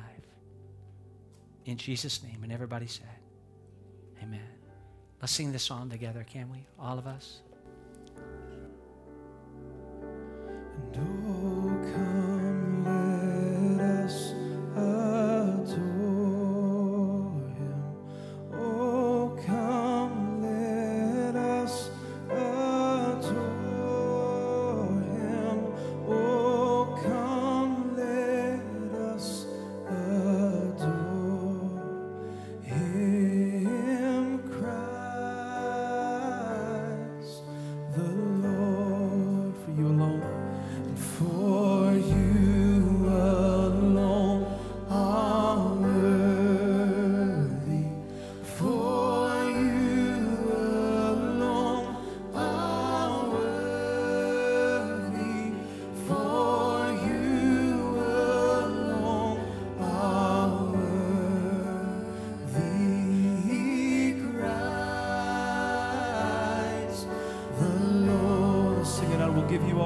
In 1.66 1.78
Jesus' 1.78 2.24
name. 2.24 2.44
And 2.44 2.52
everybody 2.52 2.88
said, 2.88 3.08
Amen. 4.22 4.42
Let's 5.20 5.34
sing 5.34 5.52
this 5.52 5.64
song 5.64 5.90
together, 5.90 6.26
can 6.28 6.52
we? 6.52 6.66
All 6.80 6.98
of 6.98 7.08
us. 7.08 7.42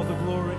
the 0.08 0.14
glory. 0.14 0.55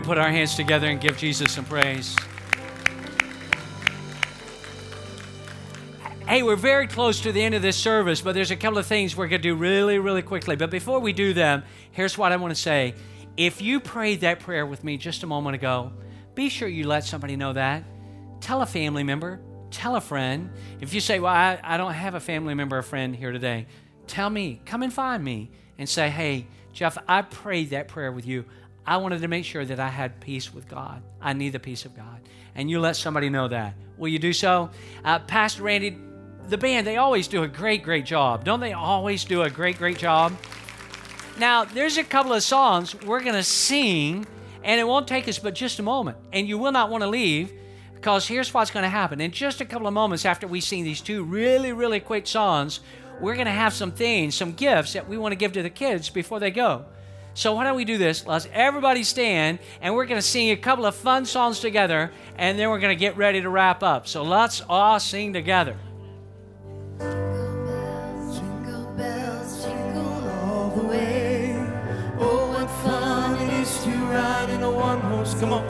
We 0.00 0.06
put 0.06 0.18
our 0.18 0.30
hands 0.30 0.54
together 0.54 0.86
and 0.86 0.98
give 0.98 1.18
Jesus 1.18 1.52
some 1.52 1.66
praise? 1.66 2.16
Hey, 6.26 6.42
we're 6.42 6.56
very 6.56 6.86
close 6.86 7.20
to 7.20 7.32
the 7.32 7.42
end 7.42 7.54
of 7.54 7.60
this 7.60 7.76
service, 7.76 8.22
but 8.22 8.34
there's 8.34 8.50
a 8.50 8.56
couple 8.56 8.78
of 8.78 8.86
things 8.86 9.14
we're 9.14 9.28
going 9.28 9.42
to 9.42 9.48
do 9.48 9.54
really, 9.54 9.98
really 9.98 10.22
quickly. 10.22 10.56
But 10.56 10.70
before 10.70 11.00
we 11.00 11.12
do 11.12 11.34
them, 11.34 11.64
here's 11.90 12.16
what 12.16 12.32
I 12.32 12.36
want 12.36 12.54
to 12.54 12.60
say. 12.60 12.94
If 13.36 13.60
you 13.60 13.78
prayed 13.78 14.22
that 14.22 14.40
prayer 14.40 14.64
with 14.64 14.84
me 14.84 14.96
just 14.96 15.22
a 15.22 15.26
moment 15.26 15.56
ago, 15.56 15.92
be 16.34 16.48
sure 16.48 16.68
you 16.68 16.86
let 16.86 17.04
somebody 17.04 17.36
know 17.36 17.52
that. 17.52 17.84
Tell 18.40 18.62
a 18.62 18.66
family 18.66 19.02
member, 19.02 19.40
tell 19.70 19.96
a 19.96 20.00
friend. 20.00 20.50
If 20.80 20.94
you 20.94 21.00
say, 21.00 21.20
Well, 21.20 21.34
I, 21.34 21.60
I 21.62 21.76
don't 21.76 21.92
have 21.92 22.14
a 22.14 22.20
family 22.20 22.54
member 22.54 22.78
or 22.78 22.82
friend 22.82 23.14
here 23.14 23.32
today, 23.32 23.66
tell 24.06 24.30
me, 24.30 24.62
come 24.64 24.82
and 24.82 24.92
find 24.92 25.22
me 25.22 25.50
and 25.76 25.86
say, 25.86 26.08
Hey, 26.08 26.46
Jeff, 26.72 26.96
I 27.06 27.22
prayed 27.22 27.70
that 27.70 27.88
prayer 27.88 28.12
with 28.12 28.26
you. 28.26 28.46
I 28.86 28.96
wanted 28.96 29.20
to 29.22 29.28
make 29.28 29.44
sure 29.44 29.64
that 29.64 29.78
I 29.78 29.88
had 29.88 30.20
peace 30.20 30.52
with 30.52 30.68
God. 30.68 31.02
I 31.20 31.32
need 31.32 31.50
the 31.50 31.60
peace 31.60 31.84
of 31.84 31.96
God. 31.96 32.20
And 32.54 32.70
you 32.70 32.80
let 32.80 32.96
somebody 32.96 33.28
know 33.28 33.48
that. 33.48 33.74
Will 33.96 34.08
you 34.08 34.18
do 34.18 34.32
so? 34.32 34.70
Uh, 35.04 35.18
Pastor 35.20 35.62
Randy, 35.62 35.96
the 36.48 36.58
band, 36.58 36.86
they 36.86 36.96
always 36.96 37.28
do 37.28 37.42
a 37.42 37.48
great, 37.48 37.82
great 37.82 38.04
job. 38.04 38.44
Don't 38.44 38.60
they 38.60 38.72
always 38.72 39.24
do 39.24 39.42
a 39.42 39.50
great, 39.50 39.78
great 39.78 39.98
job? 39.98 40.36
Now, 41.38 41.64
there's 41.64 41.96
a 41.96 42.04
couple 42.04 42.32
of 42.32 42.42
songs 42.42 42.94
we're 43.02 43.22
going 43.22 43.34
to 43.34 43.42
sing, 43.42 44.26
and 44.64 44.80
it 44.80 44.84
won't 44.84 45.06
take 45.06 45.28
us 45.28 45.38
but 45.38 45.54
just 45.54 45.78
a 45.78 45.82
moment. 45.82 46.16
And 46.32 46.48
you 46.48 46.58
will 46.58 46.72
not 46.72 46.90
want 46.90 47.02
to 47.02 47.08
leave 47.08 47.52
because 47.94 48.26
here's 48.26 48.52
what's 48.52 48.70
going 48.70 48.82
to 48.82 48.88
happen. 48.90 49.20
In 49.20 49.30
just 49.30 49.60
a 49.60 49.64
couple 49.64 49.86
of 49.86 49.94
moments 49.94 50.24
after 50.24 50.46
we 50.46 50.60
sing 50.60 50.84
these 50.84 51.00
two 51.00 51.22
really, 51.22 51.72
really 51.72 52.00
quick 52.00 52.26
songs, 52.26 52.80
we're 53.20 53.34
going 53.34 53.46
to 53.46 53.52
have 53.52 53.74
some 53.74 53.92
things, 53.92 54.34
some 54.34 54.52
gifts 54.52 54.94
that 54.94 55.08
we 55.08 55.18
want 55.18 55.32
to 55.32 55.36
give 55.36 55.52
to 55.52 55.62
the 55.62 55.70
kids 55.70 56.08
before 56.08 56.40
they 56.40 56.50
go. 56.50 56.86
So 57.34 57.54
why 57.54 57.64
don't 57.64 57.76
we 57.76 57.84
do 57.84 57.96
this? 57.98 58.26
Let's 58.26 58.48
everybody 58.52 59.02
stand, 59.04 59.58
and 59.80 59.94
we're 59.94 60.06
going 60.06 60.20
to 60.20 60.26
sing 60.26 60.50
a 60.50 60.56
couple 60.56 60.84
of 60.86 60.94
fun 60.94 61.24
songs 61.24 61.60
together, 61.60 62.10
and 62.36 62.58
then 62.58 62.70
we're 62.70 62.80
going 62.80 62.96
to 62.96 63.00
get 63.00 63.16
ready 63.16 63.40
to 63.40 63.48
wrap 63.48 63.82
up. 63.82 64.06
So 64.06 64.22
let's 64.22 64.62
all 64.68 64.98
sing 65.00 65.32
together. 65.32 65.76
Jingle 66.98 67.32
bells, 67.56 68.36
jingle 68.36 68.92
bells, 68.96 69.64
jingle 69.64 70.28
all 70.28 70.70
the 70.76 70.82
way. 70.82 71.54
Oh 72.18 72.48
what 72.52 72.70
fun 72.82 73.40
it 73.40 73.52
is 73.60 73.84
to 73.84 73.90
ride 73.90 74.50
in 74.50 74.62
a 74.62 74.70
one 74.70 75.00
horse. 75.00 75.34
Come 75.40 75.52
on. 75.52 75.64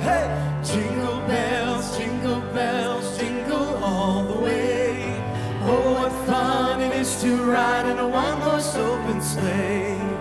Hey! 0.00 0.46
Jingle 0.66 1.20
bells, 1.28 1.96
jingle 1.96 2.40
bells, 2.52 3.18
jingle 3.18 3.76
all 3.84 4.24
the 4.24 4.40
way. 4.40 5.14
Oh, 5.62 5.92
what 5.94 6.12
fun 6.26 6.80
it 6.80 6.92
is 6.96 7.20
to 7.22 7.36
ride 7.36 7.86
in 7.86 7.98
a 7.98 8.08
one 8.08 8.40
horse 8.40 8.74
open 8.74 9.22
sleigh. 9.22 10.15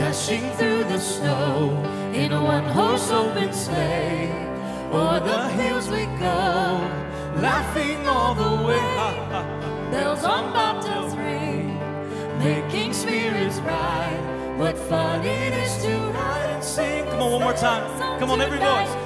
Dashing 0.00 0.50
through 0.52 0.84
the 0.84 0.98
snow 0.98 1.76
in 2.14 2.32
a 2.32 2.42
one 2.42 2.64
horse 2.64 3.10
open 3.10 3.52
sleigh. 3.52 4.32
O'er 4.90 5.20
the 5.20 5.48
hills 5.50 5.90
we 5.90 6.06
go, 6.16 6.80
laughing 7.36 8.06
all 8.06 8.34
the 8.34 8.66
way. 8.66 8.80
Bells 9.90 10.24
on 10.24 10.54
bobtails 10.54 11.14
ring, 11.18 11.78
making 12.38 12.94
spirits 12.94 13.60
bright. 13.60 14.54
What 14.56 14.78
fun 14.78 15.20
it 15.22 15.52
is 15.52 15.84
to 15.84 15.94
ride 16.16 16.48
and 16.48 16.64
sing. 16.64 17.04
Come 17.04 17.20
on, 17.20 17.32
one 17.32 17.42
more 17.42 17.52
time. 17.52 17.84
Come 18.18 18.30
on, 18.30 18.40
every 18.40 18.58
voice. 18.58 18.99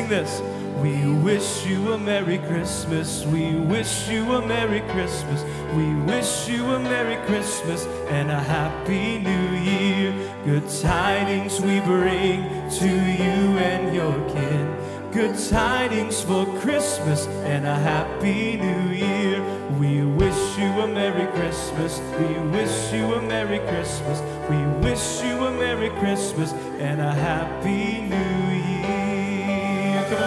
Sing 0.00 0.08
this. 0.08 0.40
We 0.80 1.12
wish 1.22 1.66
you 1.66 1.92
a 1.92 1.98
Merry 1.98 2.38
Christmas. 2.38 3.26
We 3.26 3.54
wish 3.56 4.08
you 4.08 4.32
a 4.32 4.46
Merry 4.46 4.80
Christmas. 4.92 5.44
We 5.74 5.94
wish 6.10 6.48
you 6.48 6.64
a 6.64 6.80
Merry 6.80 7.16
Christmas 7.26 7.86
and 8.08 8.30
a 8.30 8.40
Happy 8.40 9.18
New 9.18 9.48
Year. 9.58 10.12
Good 10.44 10.68
tidings 10.80 11.60
we 11.60 11.80
bring 11.80 12.70
to 12.80 12.88
you 12.88 13.58
and 13.70 13.94
your 13.94 14.14
kin. 14.30 14.66
Good 15.12 15.36
tidings 15.50 16.22
for 16.22 16.46
Christmas 16.60 17.26
and 17.44 17.66
a 17.66 17.74
Happy 17.74 18.56
New 18.56 18.94
Year. 18.94 19.42
We 19.78 20.04
wish 20.04 20.42
you 20.56 20.70
a 20.80 20.86
Merry 20.86 21.26
Christmas. 21.36 22.00
We 22.18 22.32
wish 22.56 22.92
you 22.92 23.04
a 23.14 23.22
Merry 23.22 23.58
Christmas. 23.70 24.20
We 24.48 24.60
wish 24.86 25.22
you 25.22 25.44
a 25.44 25.50
Merry 25.50 25.90
Christmas 26.00 26.52
and 26.78 27.00
a 27.00 27.12
Happy 27.12 28.00
New 28.02 28.16
Year. 28.16 28.19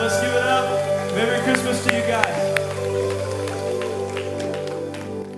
Let's 0.04 0.20
give 0.20 0.34
it 0.34 0.44
up. 0.44 1.16
Merry 1.16 1.42
Christmas 1.44 1.82
to 1.86 1.96
you 1.96 2.02
guys. 2.02 2.60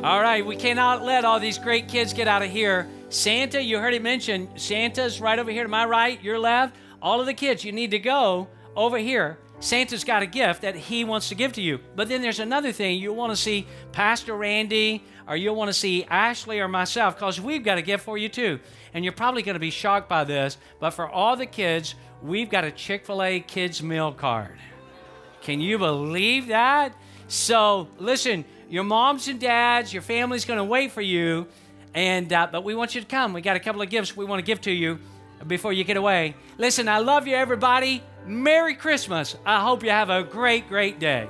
All 0.04 0.19
right, 0.19 0.43
we 0.43 0.56
cannot 0.56 1.04
let 1.04 1.23
all 1.23 1.39
these 1.39 1.60
great 1.60 1.88
kids 1.88 2.13
get 2.13 2.28
out 2.28 2.41
of 2.41 2.49
here. 2.49 2.89
Santa, 3.10 3.62
you 3.62 3.78
heard 3.78 3.93
it 3.93 4.01
mentioned, 4.01 4.49
Santa's 4.56 5.21
right 5.21 5.38
over 5.38 5.51
here 5.51 5.62
to 5.62 5.69
my 5.69 5.86
right, 5.86 6.19
your 6.23 6.39
left. 6.39 6.75
All 6.99 7.19
of 7.19 7.28
the 7.28 7.34
kids, 7.36 7.63
you 7.63 7.73
need 7.73 7.91
to 7.91 7.99
go 7.99 8.47
over 8.75 8.97
here. 8.97 9.38
Santa's 9.60 10.04
got 10.04 10.22
a 10.22 10.26
gift 10.26 10.62
that 10.62 10.76
he 10.76 11.04
wants 11.04 11.30
to 11.30 11.36
give 11.36 11.54
to 11.54 11.62
you. 11.62 11.80
But 11.96 12.10
then 12.10 12.22
there's 12.22 12.39
another 12.39 12.72
thing. 12.72 13.00
You 13.00 13.13
want 13.13 13.32
to 13.32 13.38
see 13.38 13.65
Pastor 13.91 14.36
Randy 14.36 15.04
or 15.28 15.36
you'll 15.36 15.56
want 15.56 15.70
to 15.70 15.74
see 15.74 16.04
Ashley 16.06 16.60
or 16.60 16.68
myself 16.68 17.15
because 17.15 17.41
we've 17.41 17.63
got 17.63 17.78
a 17.78 17.82
gift 17.82 18.04
for 18.04 18.18
you 18.18 18.30
too. 18.30 18.60
And 18.94 19.04
you're 19.04 19.13
probably 19.13 19.41
going 19.41 19.56
to 19.56 19.60
be 19.60 19.72
shocked 19.72 20.08
by 20.08 20.24
this, 20.24 20.58
but 20.80 20.91
for 20.91 21.10
all 21.10 21.36
the 21.36 21.46
kids, 21.46 21.96
we've 22.22 22.50
got 22.50 22.63
a 22.63 22.72
Chick 22.72 23.06
fil 23.06 23.24
A 23.24 23.39
kids 23.39 23.82
meal 23.82 24.12
card. 24.12 24.58
Can 25.41 25.62
you 25.62 25.78
believe 25.78 26.48
that? 26.48 26.96
So, 27.28 27.88
listen, 27.98 28.46
your 28.70 28.84
moms 28.84 29.28
and 29.28 29.39
dads, 29.39 29.91
your 29.91 30.01
family's 30.01 30.45
going 30.45 30.58
to 30.58 30.64
wait 30.64 30.91
for 30.91 31.01
you, 31.01 31.47
and 31.93 32.32
uh, 32.32 32.47
but 32.51 32.64
we 32.64 32.76
want 32.76 32.95
you 32.95 33.01
to 33.01 33.08
come. 33.08 33.34
We 33.34 33.41
got 33.41 33.56
a 33.56 33.60
couple 33.60 33.82
of 33.82 33.89
gifts 33.89 34.16
we 34.16 34.26
want 34.26 34.39
to 34.39 34.45
give 34.45 34.62
to 34.62 34.72
you 34.72 34.99
before 35.48 35.74
you 35.74 35.84
get 35.84 35.98
away. 35.98 36.36
Listen, 36.58 36.88
I 36.88 37.00
love 37.00 37.28
you, 37.28 37.36
everybody. 37.36 38.04
Merry 38.26 38.76
Christmas. 38.76 39.36
I 39.46 39.62
hope 39.62 39.84
you 39.84 39.89
have 39.89 40.10
a 40.10 40.24
great, 40.24 40.68
great 40.68 41.00
day. 41.00 41.30